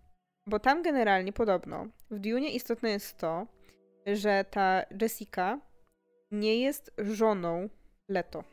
[0.47, 3.47] Bo tam generalnie podobno w Dune istotne jest to,
[4.05, 5.59] że ta Jessica
[6.31, 7.69] nie jest żoną
[8.07, 8.43] Leto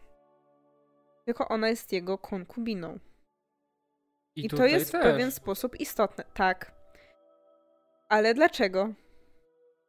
[1.26, 2.98] tylko ona jest jego konkubiną.
[4.36, 5.02] I, to tutaj jest w też.
[5.02, 6.24] pewien sposób istotne.
[6.34, 6.72] Tak.
[8.08, 8.92] Ale dlaczego?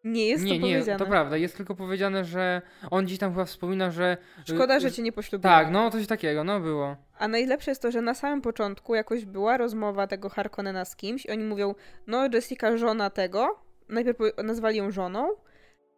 [0.03, 0.99] Nie jest nie, to nie, powiedziane.
[0.99, 1.37] to prawda.
[1.37, 2.61] Jest tylko powiedziane, że
[2.91, 4.17] on gdzieś tam chyba wspomina, że.
[4.45, 5.59] Szkoda, że y, cię nie poślubiłam.
[5.59, 6.95] Tak, no coś takiego, no było.
[7.17, 11.25] A najlepsze jest to, że na samym początku jakoś była rozmowa tego Harkonnena z kimś
[11.25, 11.75] i oni mówią,
[12.07, 13.59] no Jessica żona tego.
[13.89, 15.29] Najpierw nazwali ją żoną,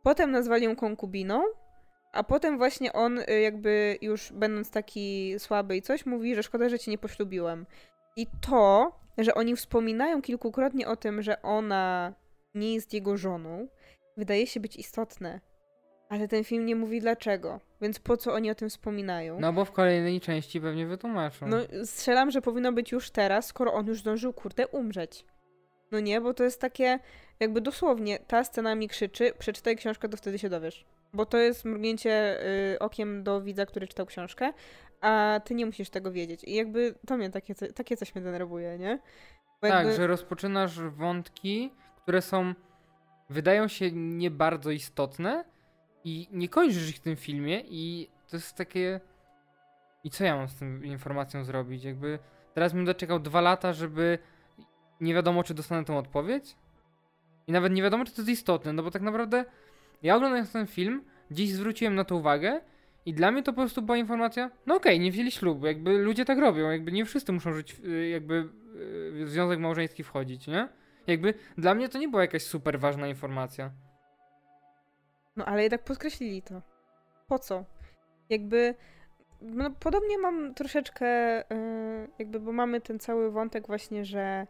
[0.04, 1.44] potem nazwali ją konkubiną
[2.12, 6.70] A potem właśnie on y, jakby już będąc taki słaby i coś mówi, że szkoda,
[6.70, 7.66] że cię nie poślubiłem.
[8.16, 12.14] I to, że oni wspominają kilkukrotnie o tym, że ona
[12.56, 13.68] nie jest jego żoną,
[14.18, 15.40] wydaje się być istotne.
[16.10, 19.40] Ale ten film nie mówi dlaczego, więc po co oni o tym wspominają?
[19.40, 21.48] No bo w kolejnej części pewnie wytłumaczą.
[21.48, 25.26] No strzelam, że powinno być już teraz, skoro on już zdążył, kurde, umrzeć.
[25.92, 27.00] No nie, bo to jest takie,
[27.40, 30.86] jakby dosłownie, ta scena mi krzyczy, przeczytaj książkę, to wtedy się dowiesz.
[31.14, 34.54] Bo to jest mrugnięcie y, okiem do widza, który czytał książkę,
[35.02, 36.44] a ty nie musisz tego wiedzieć.
[36.44, 39.00] I jakby to mnie takie, takie coś mnie denerwuje, nie?
[39.60, 39.94] Tak, jakby...
[39.94, 42.54] że rozpoczynasz wątki, które są,
[43.30, 45.46] wydają się nie bardzo istotne
[46.04, 49.00] i nie kończysz ich w tym filmie i to jest takie...
[50.04, 51.84] I co ja mam z tą informacją zrobić?
[51.84, 52.20] Jakby
[52.54, 54.20] teraz bym doczekał dwa lata, żeby
[55.02, 56.56] nie wiadomo, czy dostanę tą odpowiedź.
[57.48, 59.46] I nawet nie wiadomo, czy to jest istotne, no bo tak naprawdę
[60.04, 62.62] ja oglądając ten film, dziś zwróciłem na to uwagę
[63.06, 65.98] i dla mnie to po prostu była informacja, no okej, okay, nie wzięli ślubu, jakby
[65.98, 70.48] ludzie tak robią, jakby nie wszyscy muszą żyć, y, jakby y, w związek małżeński wchodzić,
[70.48, 70.68] nie?
[71.08, 73.72] Jakby dla mnie to nie była jakaś super ważna informacja.
[75.36, 76.62] No ale jednak podkreślili to.
[77.28, 77.66] Po co?
[78.30, 78.76] Jakby
[79.42, 84.48] no, podobnie mam troszeczkę, yy, jakby, bo mamy ten cały wątek właśnie, że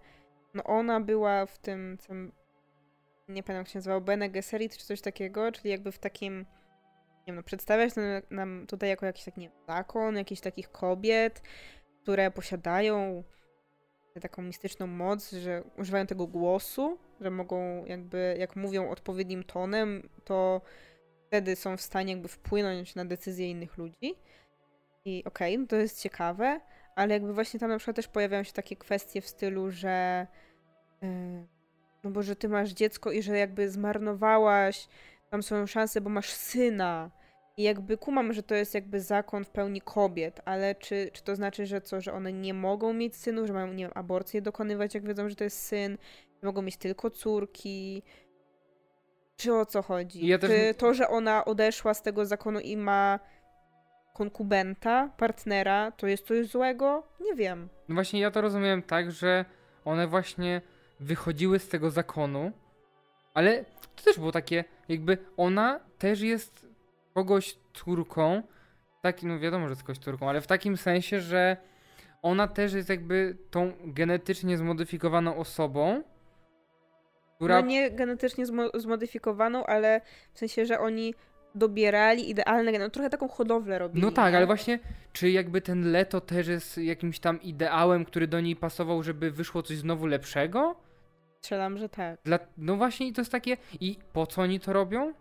[0.54, 2.32] no ona była w tym, tym
[3.30, 7.26] nie pamiętam jak się nazywał, Bene Gesserit czy coś takiego, czyli jakby w takim, nie
[7.28, 7.94] wiem, no, przedstawiać
[8.30, 11.42] nam tutaj jako jakiś taki nie zakon, jakichś takich kobiet,
[12.02, 13.24] które posiadają
[14.22, 20.62] taką mistyczną moc, że używają tego głosu, że mogą jakby, jak mówią odpowiednim tonem, to
[21.28, 24.16] wtedy są w stanie jakby wpłynąć na decyzje innych ludzi.
[25.06, 26.62] I okej, okay, no to jest ciekawe,
[26.96, 30.28] ale jakby właśnie tam na przykład też pojawiają się takie kwestie w stylu, że
[31.02, 31.59] yy,
[32.04, 34.88] no bo że ty masz dziecko i że jakby zmarnowałaś
[35.30, 37.12] tam swoją szansę, bo masz syna.
[37.58, 41.36] I jakby kumam, że to jest jakby zakon w pełni kobiet, ale czy, czy to
[41.36, 44.96] znaczy, że co, że one nie mogą mieć synów, że mają, nie wiem, aborcję dokonywać,
[44.96, 45.98] jak wiedzą, że to jest syn,
[46.42, 48.04] że mogą mieć tylko córki?
[49.38, 50.28] Czy o co chodzi?
[50.28, 50.50] Ja też...
[50.50, 53.20] Czy to, że ona odeszła z tego zakonu i ma
[54.14, 57.04] konkubenta, partnera, to jest coś złego?
[57.22, 57.70] Nie wiem.
[57.90, 59.46] No właśnie ja to rozumiem tak, że
[59.86, 60.62] one właśnie
[61.00, 62.52] wychodziły z tego zakonu,
[63.34, 66.68] ale to też było takie, jakby ona też jest
[67.14, 68.44] kogoś córką,
[69.02, 71.58] taki, no wiadomo, że jest kogoś córką, ale w takim sensie, że
[72.22, 76.04] ona też jest jakby tą genetycznie zmodyfikowaną osobą,
[77.36, 77.62] która...
[77.62, 80.02] No nie genetycznie zmodyfikowaną, ale
[80.34, 81.14] w sensie, że oni
[81.56, 84.02] dobierali idealne, no trochę taką hodowlę robili.
[84.02, 84.80] No tak, ale właśnie,
[85.14, 89.64] czy jakby ten Leto też jest jakimś tam ideałem, który do niej pasował, żeby wyszło
[89.64, 90.76] coś znowu lepszego?
[91.42, 92.20] Strzelam, że tak.
[92.24, 95.06] Dla, no właśnie i to jest takie, i po co oni to robią?
[95.06, 95.14] No,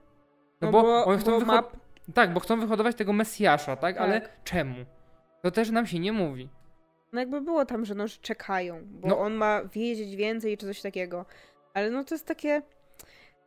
[0.61, 1.77] no bo, bo oni chcą map...
[2.15, 3.97] Tak, bo chcą wyhodować tego Mesjasza, tak?
[3.97, 3.97] tak?
[3.97, 4.85] Ale czemu?
[5.43, 6.49] To też nam się nie mówi.
[7.13, 9.19] No jakby było tam, że no, że czekają, bo no.
[9.19, 11.27] on ma wiedzieć więcej czy coś takiego.
[11.75, 12.63] Ale no to jest takie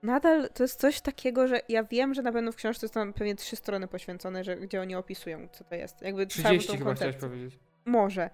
[0.03, 3.35] nadal to jest coś takiego, że ja wiem, że na pewno w książce są pewnie
[3.35, 6.01] trzy strony poświęcone, że, gdzie oni opisują, co to jest.
[6.01, 7.59] Jakby 30 chyba chciałeś powiedzieć.
[7.85, 8.29] Może.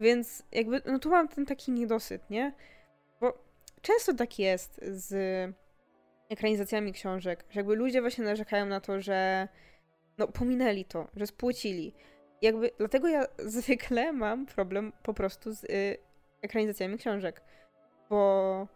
[0.00, 2.52] Więc jakby, no tu mam ten taki niedosyt, nie?
[3.82, 5.14] Często tak jest z
[6.28, 9.48] ekranizacjami książek, że jakby ludzie właśnie narzekają na to, że
[10.18, 11.94] no pominęli to, że spłocili.
[12.42, 13.26] Jakby, dlatego ja
[13.56, 15.96] zwykle mam problem po prostu z y,
[16.42, 17.42] ekranizacjami książek,
[18.10, 18.66] bo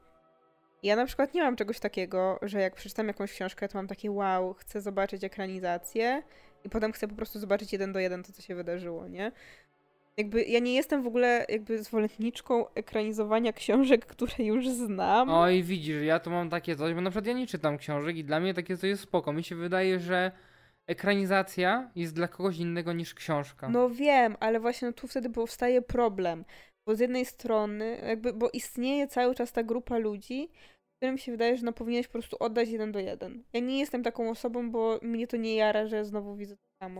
[0.83, 4.11] ja na przykład nie mam czegoś takiego, że jak przeczytam jakąś książkę, to mam takie
[4.11, 6.23] wow, chcę zobaczyć ekranizację
[6.65, 9.33] i potem chcę po prostu zobaczyć jeden do jeden to, co się wydarzyło, nie?
[10.19, 15.31] Jakby ja nie jestem w ogóle jakby zwolenniczką ekranizowania książek, które już znam.
[15.31, 18.25] Oj, widzisz, ja to mam takie coś, bo na przykład ja nie czytam książek i
[18.25, 19.33] dla mnie takie coś jest spoko.
[19.33, 20.33] Mi się wydaje, że
[20.87, 23.69] ekranizacja jest dla kogoś innego niż książka.
[23.69, 26.45] No wiem, ale właśnie no tu wtedy powstaje problem.
[26.87, 30.49] Bo z jednej strony, jakby, bo istnieje cały czas ta grupa ludzi,
[30.97, 33.45] którym się wydaje, że no powinieneś po prostu oddać jeden do jeden.
[33.53, 36.57] Ja nie jestem taką osobą, bo mnie to nie jara, że znowu widzę.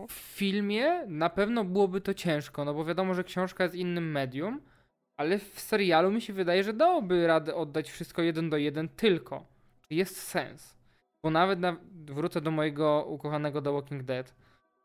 [0.09, 4.61] W filmie na pewno byłoby to ciężko, no bo wiadomo, że książka jest innym medium,
[5.17, 9.45] ale w serialu mi się wydaje, że dałoby radę oddać wszystko jeden do jeden tylko.
[9.89, 10.75] Jest sens.
[11.23, 14.35] Bo nawet na, wrócę do mojego ukochanego The Walking Dead,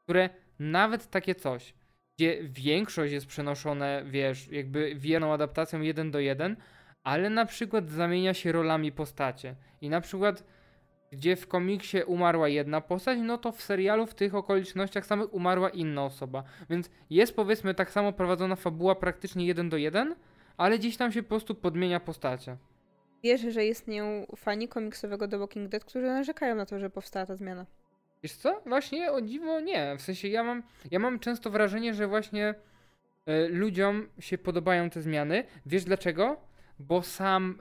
[0.02, 1.74] które nawet takie coś,
[2.18, 6.56] gdzie większość jest przenoszone, wiesz, jakby wierną adaptacją jeden do jeden,
[7.02, 9.54] ale na przykład zamienia się rolami postacie.
[9.80, 10.44] I na przykład,
[11.12, 15.70] gdzie w komiksie umarła jedna postać, no to w serialu w tych okolicznościach samych umarła
[15.70, 16.44] inna osoba.
[16.70, 20.14] Więc jest powiedzmy tak samo prowadzona fabuła praktycznie jeden do jeden,
[20.56, 22.56] ale gdzieś tam się po prostu podmienia postacie.
[23.22, 27.36] Wiesz, że istnieją fani komiksowego The Walking Dead, którzy narzekają na to, że powstała ta
[27.36, 27.66] zmiana.
[28.22, 28.62] Wiesz co?
[28.66, 29.96] Właśnie o dziwo nie.
[29.98, 32.54] W sensie ja mam, ja mam często wrażenie, że właśnie
[33.28, 35.44] y, ludziom się podobają te zmiany.
[35.66, 36.36] Wiesz dlaczego?
[36.78, 37.58] Bo sam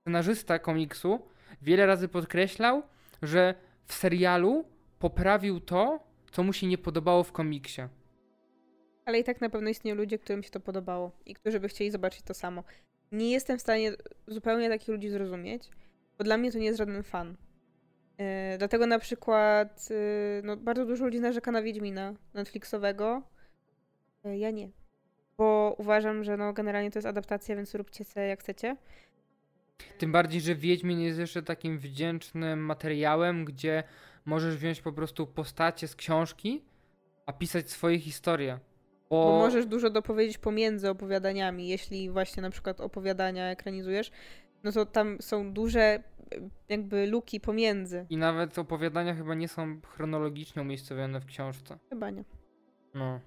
[0.00, 1.28] scenarzysta komiksu
[1.62, 2.82] wiele razy podkreślał,
[3.22, 3.54] że
[3.86, 4.64] w serialu
[4.98, 6.00] poprawił to,
[6.30, 7.82] co mu się nie podobało w komiksie.
[9.04, 11.90] Ale i tak na pewno istnieją ludzie, którym się to podobało i którzy by chcieli
[11.90, 12.64] zobaczyć to samo.
[13.12, 13.92] Nie jestem w stanie
[14.26, 15.70] zupełnie takich ludzi zrozumieć,
[16.18, 17.36] bo dla mnie to nie jest żaden fan.
[18.18, 19.96] Yy, dlatego na przykład yy,
[20.44, 23.22] no, bardzo dużo ludzi narzeka na Wiedźmina Netflixowego.
[24.24, 24.70] Yy, ja nie.
[25.38, 28.76] Bo uważam, że no, generalnie to jest adaptacja, więc róbcie sobie jak chcecie.
[29.98, 33.82] Tym bardziej, że Wiedźmin jest jeszcze takim wdzięcznym materiałem, gdzie
[34.24, 36.64] możesz wziąć po prostu postacie z książki,
[37.26, 38.58] a pisać swoje historie.
[39.10, 41.68] Bo, Bo możesz dużo dopowiedzieć pomiędzy opowiadaniami.
[41.68, 44.10] Jeśli właśnie na przykład opowiadania ekranizujesz,
[44.64, 46.02] no to tam są duże
[46.34, 48.06] y, jakby luki pomiędzy.
[48.10, 51.78] I nawet opowiadania chyba nie są chronologicznie umiejscowione w książce.
[51.88, 52.24] Chyba nie.
[52.94, 53.20] No.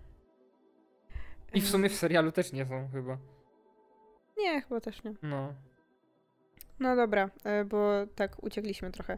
[1.54, 3.18] I w sumie w serialu też nie są chyba.
[4.38, 5.14] Nie, chyba też nie.
[5.22, 5.54] No.
[6.82, 9.18] No dobra, e, bo tak uciekliśmy trochę.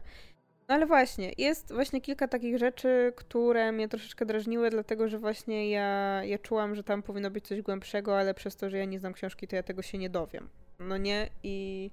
[0.68, 5.70] No ale właśnie, jest właśnie kilka takich rzeczy, które mnie troszeczkę drażniły, dlatego że właśnie
[5.70, 8.98] ja, ja czułam, że tam powinno być coś głębszego, ale przez to, że ja nie
[8.98, 10.48] znam książki, to ja tego się nie dowiem.
[10.78, 11.28] No nie?
[11.42, 11.90] I,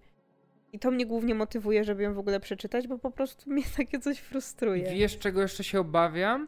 [0.73, 3.99] i to mnie głównie motywuje, żeby ją w ogóle przeczytać, bo po prostu mnie takie
[3.99, 4.91] coś frustruje.
[4.91, 6.47] Wiesz, czego jeszcze się obawiam?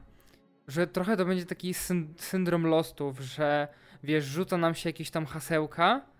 [0.67, 3.67] Że trochę to będzie taki syn syndrom lostów, że
[4.03, 6.12] wiesz, rzuca nam się jakieś tam hasełka,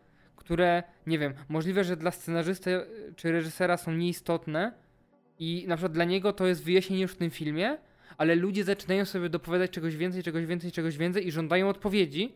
[0.44, 2.86] które, nie wiem, możliwe, że dla scenarzysty
[3.16, 4.72] czy reżysera są nieistotne
[5.40, 7.78] i na przykład dla niego to jest wyjaśnienie już w tym filmie,
[8.18, 12.36] ale ludzie zaczynają sobie dopowiadać czegoś więcej, czegoś więcej, czegoś więcej i żądają odpowiedzi,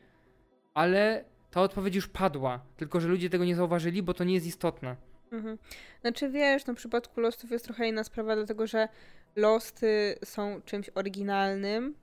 [0.73, 4.45] ale ta odpowiedź już padła, tylko że ludzie tego nie zauważyli, bo to nie jest
[4.45, 4.95] istotne.
[5.31, 5.57] Mhm.
[6.01, 8.87] Znaczy wiesz, no w przypadku Lostów jest trochę inna sprawa, dlatego że
[9.35, 11.95] Losty są czymś oryginalnym,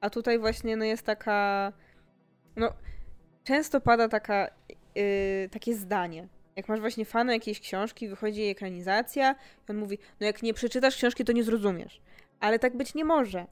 [0.00, 1.72] a tutaj właśnie no jest taka,
[2.56, 2.72] no
[3.44, 4.48] często pada taka,
[4.94, 6.28] yy, takie zdanie.
[6.56, 9.32] Jak masz właśnie fana jakiejś książki, wychodzi jej ekranizacja
[9.68, 12.00] i on mówi, no jak nie przeczytasz książki, to nie zrozumiesz.
[12.40, 13.46] Ale tak być nie może.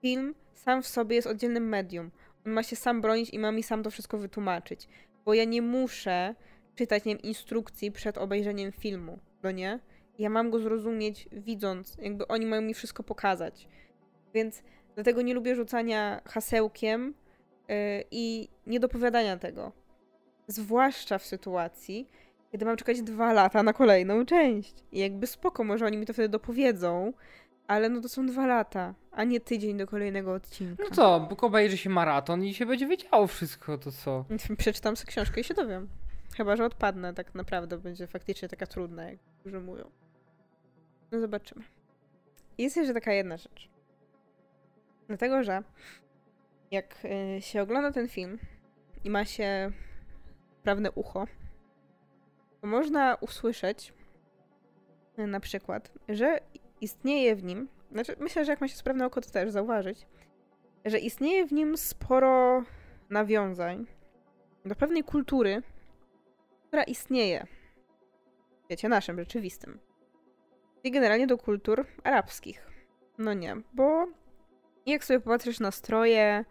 [0.00, 2.10] Film sam w sobie jest oddzielnym medium.
[2.46, 4.88] On ma się sam bronić i ma mi sam to wszystko wytłumaczyć.
[5.24, 6.34] Bo ja nie muszę
[6.74, 9.80] czytać, nie wiem, instrukcji przed obejrzeniem filmu, no nie?
[10.18, 13.68] Ja mam go zrozumieć widząc, jakby oni mają mi wszystko pokazać.
[14.34, 14.62] Więc
[14.94, 17.14] dlatego nie lubię rzucania hasełkiem
[17.68, 17.76] yy,
[18.10, 19.72] i niedopowiadania tego.
[20.46, 22.08] Zwłaszcza w sytuacji,
[22.52, 24.74] kiedy mam czekać dwa lata na kolejną część.
[24.92, 27.12] I jakby spoko, może oni mi to wtedy dopowiedzą,
[27.66, 30.84] ale no to są dwa lata, a nie tydzień do kolejnego odcinka.
[30.84, 34.24] No co, bo obejrzy się maraton i się będzie wiedziało wszystko, to co?
[34.58, 35.88] Przeczytam sobie książkę i się dowiem.
[36.36, 39.90] Chyba, że odpadnę tak naprawdę, będzie faktycznie taka trudna, jak dużo mówią.
[41.12, 41.64] No zobaczymy.
[42.58, 43.68] Jest jeszcze taka jedna rzecz.
[45.08, 45.62] Dlatego, że
[46.70, 46.98] jak
[47.36, 48.38] y, się ogląda ten film
[49.04, 49.72] i ma się
[50.62, 51.26] prawne ucho,
[52.60, 53.92] to można usłyszeć
[55.18, 56.40] y, na przykład, że
[56.80, 60.06] istnieje w nim, znaczy myślę, że jak ma się sprawne oko, to też zauważyć,
[60.84, 62.62] że istnieje w nim sporo
[63.10, 63.86] nawiązań
[64.64, 65.62] do pewnej kultury,
[66.66, 67.46] która istnieje
[68.60, 69.78] w świecie naszym, rzeczywistym.
[70.84, 72.66] I generalnie do kultur arabskich.
[73.18, 74.06] No nie, bo
[74.86, 76.44] jak sobie popatrzysz na stroje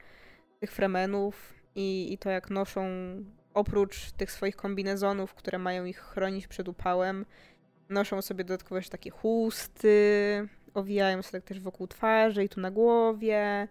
[0.60, 2.84] tych fremenów i, i to jak noszą
[3.54, 7.26] oprócz tych swoich kombinezonów, które mają ich chronić przed upałem,
[7.90, 12.72] noszą sobie dodatkowo jeszcze takie chusty, owijają się tak też wokół twarzy i tu na
[12.72, 13.68] głowie.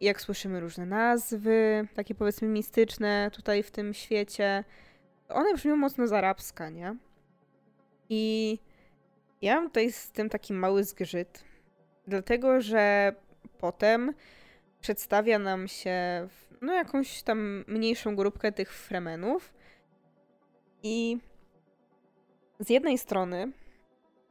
[0.00, 4.64] Jak słyszymy różne nazwy, takie powiedzmy mistyczne tutaj w tym świecie,
[5.28, 6.96] one brzmią mocno z arabska, nie?
[8.08, 8.58] I
[9.42, 11.44] ja mam tutaj z tym taki mały zgrzyt,
[12.06, 13.14] dlatego że
[13.58, 14.14] potem
[14.80, 16.28] przedstawia nam się
[16.62, 19.54] no, jakąś tam mniejszą grupkę tych fremenów
[20.82, 21.18] i
[22.60, 23.52] z jednej strony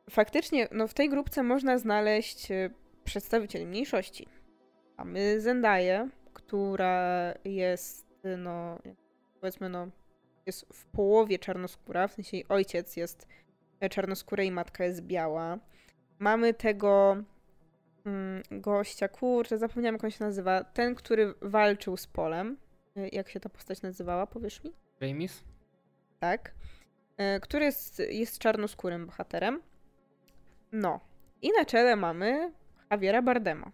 [0.10, 2.70] faktycznie no, w tej grupce można znaleźć e,
[3.04, 4.28] przedstawicieli mniejszości.
[4.98, 8.08] Mamy Zendaję, która jest
[8.38, 8.80] no
[9.40, 9.88] powiedzmy no
[10.46, 13.28] jest w połowie czarnoskóra, w sensie jej ojciec jest
[13.90, 15.58] czarnoskóra i matka jest biała.
[16.20, 17.18] Mamy tego
[18.52, 22.58] gościa, kurczę, zapomniałam jak on się nazywa, ten, który walczył z Polem.
[22.98, 24.72] Y, jak się ta postać nazywała, powiesz mi?
[25.02, 25.44] James?
[26.20, 26.52] Tak.
[27.38, 29.62] Y, który jest, jest czarnoskórym bohaterem.
[30.72, 31.00] No.
[31.42, 32.52] I na czele mamy
[32.92, 33.72] Javiera Bardema.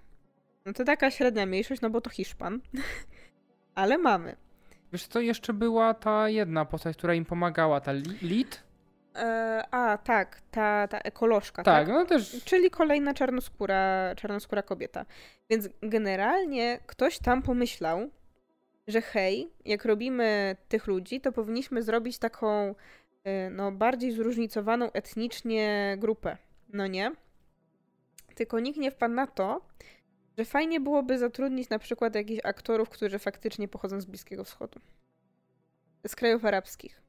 [0.66, 2.62] No to taka średnia mniejszość, no bo to Hiszpan.
[3.76, 4.36] Ale mamy.
[4.94, 8.67] Wiesz co, jeszcze była ta jedna postać, która im pomagała, ta Lid?
[9.18, 11.96] E, a, tak, ta, ta ekolożka, Tak, tak?
[11.96, 12.44] no też.
[12.46, 15.06] Czyli kolejna czarnoskóra, czarnoskóra kobieta.
[15.50, 18.10] Więc generalnie ktoś tam pomyślał,
[18.88, 22.76] że hej, jak robimy tych ludzi, to powinniśmy zrobić taką
[23.28, 26.38] y, no, bardziej zróżnicowaną etnicznie grupę.
[26.74, 27.12] No nie?
[28.36, 29.62] Tylko nikt nie wpadł na to,
[30.38, 34.80] że fajnie byłoby zatrudnić na przykład jakichś aktorów, którzy faktycznie pochodzą z Bliskiego Wschodu.
[36.08, 37.07] Z krajów arabskich.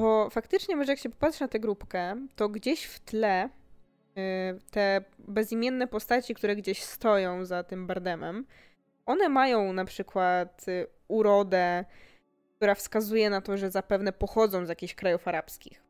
[0.00, 3.50] Bo faktycznie, może jak się popatrzy na tę grupkę, to gdzieś w tle y,
[4.70, 8.46] te bezimienne postaci, które gdzieś stoją za tym Bardemem,
[9.06, 11.84] one mają na przykład y, urodę,
[12.56, 15.82] która wskazuje na to, że zapewne pochodzą z jakichś krajów arabskich.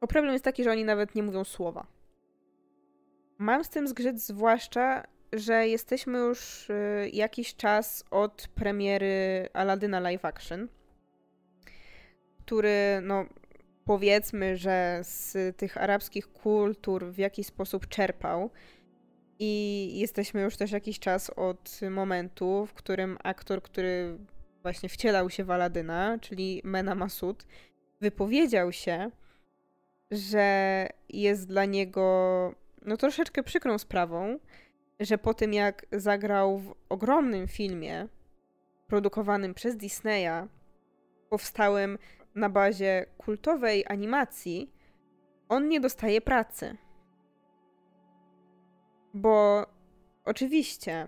[0.00, 1.86] Bo problem jest taki, że oni nawet nie mówią słowa.
[3.38, 10.24] Mam z tym zgrzyt, zwłaszcza, że jesteśmy już y, jakiś czas od premiery Aladyna live
[10.24, 10.68] action,
[12.48, 13.24] który, no,
[13.84, 18.50] powiedzmy, że z tych arabskich kultur w jakiś sposób czerpał.
[19.38, 24.18] I jesteśmy już też jakiś czas od momentu, w którym aktor, który
[24.62, 27.46] właśnie wcielał się w Aladyna, czyli Mena Masud,
[28.00, 29.10] wypowiedział się,
[30.10, 34.38] że jest dla niego no troszeczkę przykrą sprawą,
[35.00, 38.08] że po tym jak zagrał w ogromnym filmie
[38.86, 40.48] produkowanym przez Disneya,
[41.28, 41.98] powstałym
[42.38, 44.72] na bazie kultowej animacji,
[45.48, 46.76] on nie dostaje pracy.
[49.14, 49.66] Bo
[50.24, 51.06] oczywiście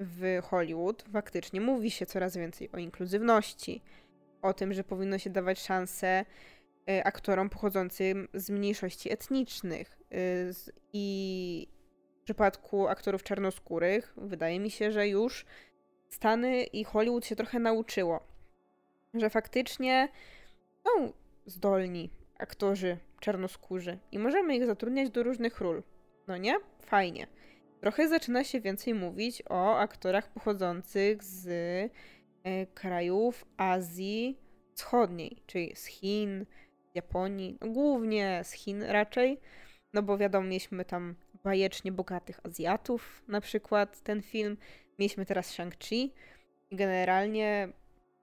[0.00, 3.82] w Hollywood faktycznie mówi się coraz więcej o inkluzywności,
[4.42, 6.24] o tym, że powinno się dawać szansę
[6.90, 9.98] y, aktorom pochodzącym z mniejszości etnicznych.
[10.12, 10.50] Y,
[10.92, 11.68] I
[12.20, 15.44] w przypadku aktorów czarnoskórych wydaje mi się, że już
[16.08, 18.20] Stany i Hollywood się trochę nauczyło,
[19.14, 20.08] że faktycznie
[20.84, 21.12] są
[21.46, 25.82] zdolni aktorzy czarnoskórzy i możemy ich zatrudniać do różnych ról.
[26.26, 26.54] No nie?
[26.80, 27.26] Fajnie.
[27.80, 31.48] Trochę zaczyna się więcej mówić o aktorach pochodzących z
[32.44, 34.38] e, krajów Azji
[34.74, 36.46] Wschodniej, czyli z Chin,
[36.92, 39.40] z Japonii, no głównie z Chin raczej,
[39.92, 41.14] no bo wiadomo, mieliśmy tam
[41.44, 44.56] bajecznie bogatych Azjatów, na przykład ten film.
[44.98, 46.10] Mieliśmy teraz Shang-Chi.
[46.72, 47.68] Generalnie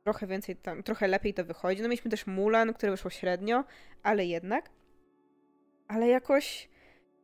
[0.07, 1.81] trochę więcej, tam, trochę lepiej to wychodzi.
[1.81, 3.63] No mieliśmy też Mulan, które wyszło średnio,
[4.03, 4.69] ale jednak.
[5.87, 6.69] Ale jakoś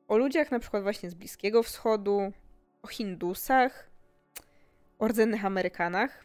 [0.08, 2.32] o ludziach na przykład właśnie z Bliskiego Wschodu,
[2.82, 3.90] o Hindusach,
[5.00, 6.24] o rdzennych Amerykanach.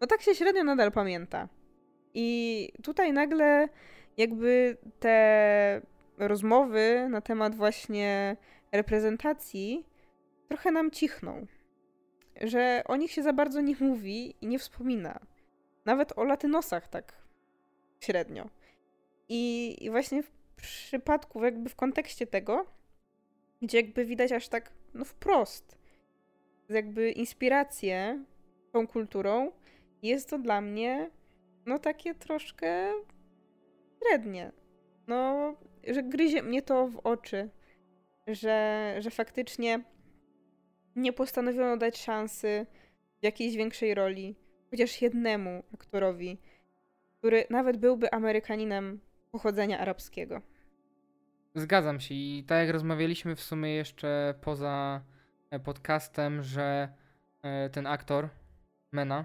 [0.00, 1.48] No tak się średnio nadal pamięta.
[2.14, 3.68] I tutaj nagle
[4.16, 5.82] jakby te
[6.18, 8.36] rozmowy na temat właśnie
[8.72, 9.86] reprezentacji
[10.48, 11.46] trochę nam cichną.
[12.40, 15.20] Że o nich się za bardzo nie mówi i nie wspomina.
[15.84, 17.12] Nawet o latynosach tak
[18.00, 18.48] średnio.
[19.28, 22.66] I, i właśnie w przypadku, jakby w kontekście tego,
[23.62, 25.78] gdzie jakby widać aż tak, no wprost,
[26.68, 28.24] jakby inspirację
[28.72, 29.52] tą kulturą,
[30.02, 31.10] jest to dla mnie,
[31.66, 32.92] no takie troszkę
[33.98, 34.52] średnie.
[35.06, 35.54] No,
[35.86, 37.50] że gryzie mnie to w oczy,
[38.26, 39.84] że, że faktycznie
[40.96, 42.66] nie postanowiono dać szansy
[43.22, 44.36] jakiejś większej roli
[44.70, 46.38] chociaż jednemu aktorowi,
[47.18, 49.00] który nawet byłby Amerykaninem
[49.30, 50.42] pochodzenia arabskiego.
[51.54, 55.00] Zgadzam się i tak jak rozmawialiśmy w sumie jeszcze poza
[55.50, 56.88] e, podcastem, że
[57.42, 58.28] e, ten aktor,
[58.92, 59.24] Mena,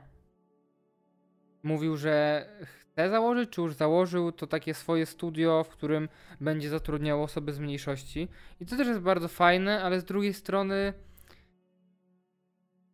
[1.64, 6.10] mówił, że chce założyć, czy już założył to takie swoje studio, w którym
[6.42, 8.28] będzie zatrudniał osoby z mniejszości.
[8.60, 10.94] I to też jest bardzo fajne, ale z drugiej strony.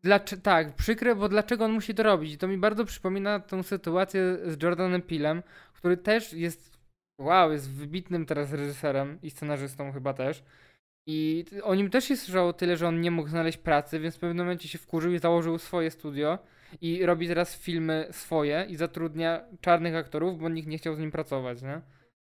[0.04, 2.34] Dlaczego, tak, przykre, bo dlaczego on musi to robić?
[2.34, 6.78] I to mi bardzo przypomina tą sytuację z Jordanem Pilem, który też jest,
[7.20, 10.44] wow, jest wybitnym teraz reżyserem i scenarzystą chyba też.
[11.08, 14.20] I o nim też się słyszało tyle, że on nie mógł znaleźć pracy, więc w
[14.20, 16.40] pewnym momencie się wkurzył i założył swoje studio
[16.82, 21.12] i robi teraz filmy swoje i zatrudnia czarnych aktorów, bo nikt nie chciał z nim
[21.12, 21.82] pracować, nie?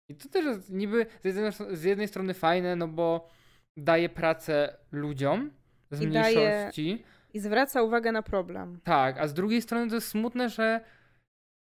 [0.08, 3.28] I to też jest niby z jednej, z jednej strony fajne, no bo
[3.76, 5.50] daje pracę ludziom
[5.90, 6.90] z I mniejszości.
[6.90, 8.80] Daje, I zwraca uwagę na problem.
[8.84, 10.80] Tak, a z drugiej strony to jest smutne, że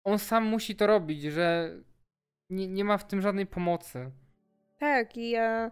[0.05, 1.77] on sam musi to robić, że
[2.51, 4.11] nie, nie ma w tym żadnej pomocy.
[4.79, 5.71] Tak, i ja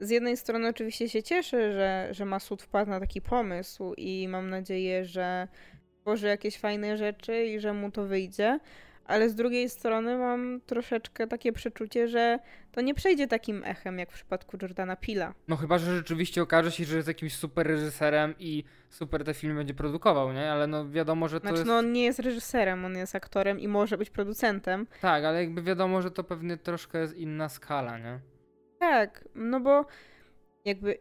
[0.00, 4.50] z jednej strony oczywiście się cieszę, że, że Masud wpadł na taki pomysł i mam
[4.50, 5.48] nadzieję, że
[6.00, 8.60] tworzy jakieś fajne rzeczy i że mu to wyjdzie,
[9.06, 12.38] ale z drugiej strony mam troszeczkę takie przeczucie, że
[12.72, 15.34] to nie przejdzie takim echem jak w przypadku Jordana Pila.
[15.48, 19.56] No chyba, że rzeczywiście okaże się, że jest jakimś super reżyserem i super te filmy
[19.56, 20.52] będzie produkował, nie?
[20.52, 21.66] Ale no wiadomo, że to Znaczy, jest...
[21.66, 24.86] no on nie jest reżyserem, on jest aktorem i może być producentem.
[25.00, 28.20] Tak, ale jakby wiadomo, że to pewnie troszkę jest inna skala, nie?
[28.78, 29.86] Tak, no bo
[30.64, 30.98] jakby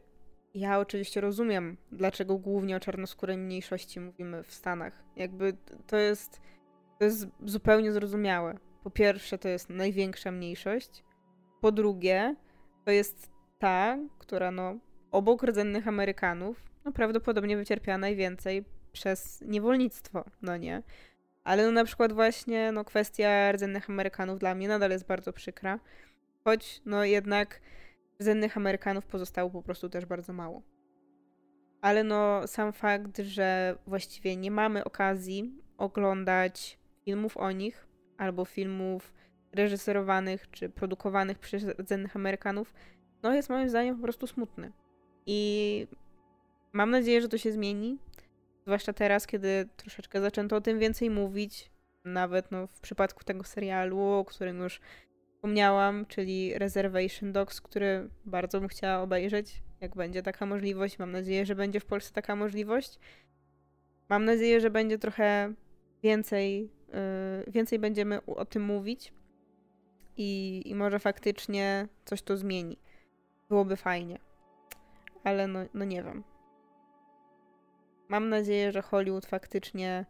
[0.54, 5.04] ja oczywiście rozumiem, dlaczego głównie o czarnoskórej mniejszości mówimy w Stanach.
[5.16, 5.54] Jakby
[5.88, 6.42] to jest,
[7.00, 8.58] to jest zupełnie zrozumiałe.
[8.84, 11.04] Po pierwsze, to jest największa mniejszość.
[11.62, 12.36] Po drugie,
[12.86, 14.76] to jest ta, która no,
[15.12, 20.84] obok rdzennych Amerykanów, no prawdopodobnie wycierpiała najwięcej przez niewolnictwo, no nie?
[21.44, 25.80] Ale no na przykład właśnie no kwestia rdzennych Amerykanów dla mnie nadal jest bardzo przykra.
[26.44, 27.62] Choć no jednak
[28.22, 30.62] rdzennych Amerykanów pozostało po prostu też bardzo mało.
[31.82, 37.88] Ale no sam fakt, że właściwie nie mamy okazji oglądać filmów o nich
[38.18, 39.14] albo filmów
[39.54, 42.74] reżyserowanych czy produkowanych przez rdzennych Amerykanów,
[43.24, 44.72] no jest moim zdaniem po prostu smutny.
[45.26, 45.88] I
[46.74, 47.98] mam nadzieję, że to się zmieni.
[48.64, 51.72] Zwłaszcza teraz, kiedy troszeczkę zaczęto o tym więcej mówić.
[52.06, 54.82] Nawet no, w przypadku tego serialu, o którym już
[55.34, 61.00] wspomniałam, czyli Reservation Dogs, który bardzo bym chciała obejrzeć, jak będzie taka możliwość.
[61.00, 63.00] Mam nadzieję, że będzie w Polsce taka możliwość.
[64.10, 65.54] Mam nadzieję, że będzie trochę
[66.06, 66.72] więcej,
[67.44, 69.14] yy, więcej będziemy o tym mówić
[70.18, 72.78] i, i może faktycznie coś to zmieni.
[73.50, 74.20] Byłoby fajnie.
[75.24, 76.24] Ale no, no nie wiem.
[78.08, 80.06] Mam nadzieję, że Hollywood faktycznie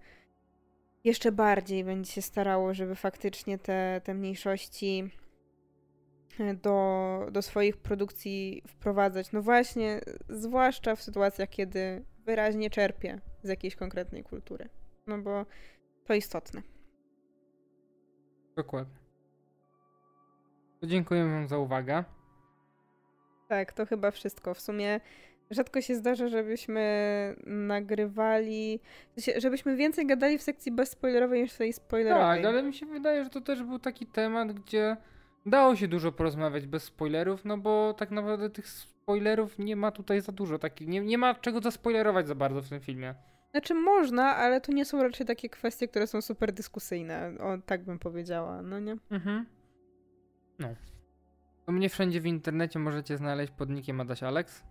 [1.03, 5.09] jeszcze bardziej będzie się starało, żeby faktycznie te, te mniejszości
[6.39, 9.31] e, do, do swoich produkcji wprowadzać.
[9.31, 14.69] No właśnie, zwłaszcza w sytuacjach, kiedy wyraźnie czerpie z jakiejś konkretnej kultury.
[15.07, 15.45] No bo
[16.06, 16.61] to istotne.
[18.56, 18.95] Dokładnie.
[20.82, 22.03] To dziękuję wam za uwagę.
[23.48, 24.53] Tak, to chyba wszystko.
[24.53, 24.99] W sumie
[25.52, 28.80] rzadko się zdarza, żebyśmy nagrywali,
[29.38, 32.41] żebyśmy więcej gadali w sekcji bezspoilerowej niż w tej spoilerowej.
[32.41, 34.98] Tak, ale mi się wydaje, że to też był taki temat, gdzie
[35.45, 40.22] dało się dużo porozmawiać bez spoilerów, no bo tak naprawdę tych spoilerów nie ma tutaj
[40.22, 40.60] za dużo.
[40.60, 43.15] Taki, nie, nie ma czego zaspoilerować za bardzo w tym filmie.
[43.56, 47.32] Znaczy można, ale to nie są raczej takie kwestie, które są super dyskusyjne.
[47.40, 48.98] O, tak bym powiedziała, no nie?
[49.11, 49.45] Mhm.
[50.60, 50.68] No.
[51.65, 54.64] To mnie wszędzie w internecie możecie znaleźć pod nickiem Adaś Alex.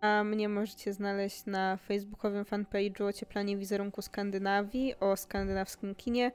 [0.00, 6.32] A mnie możecie znaleźć na facebookowym fanpage'u Ocieplanie wizerunku Skandynawii o skandynawskim kinie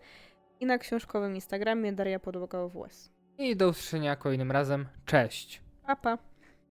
[0.60, 3.12] i na książkowym Instagramie Daria Podłoga OWS.
[3.38, 4.88] I do usłyszenia kolejnym razem.
[5.06, 5.62] Cześć!
[5.86, 6.31] Pa, pa.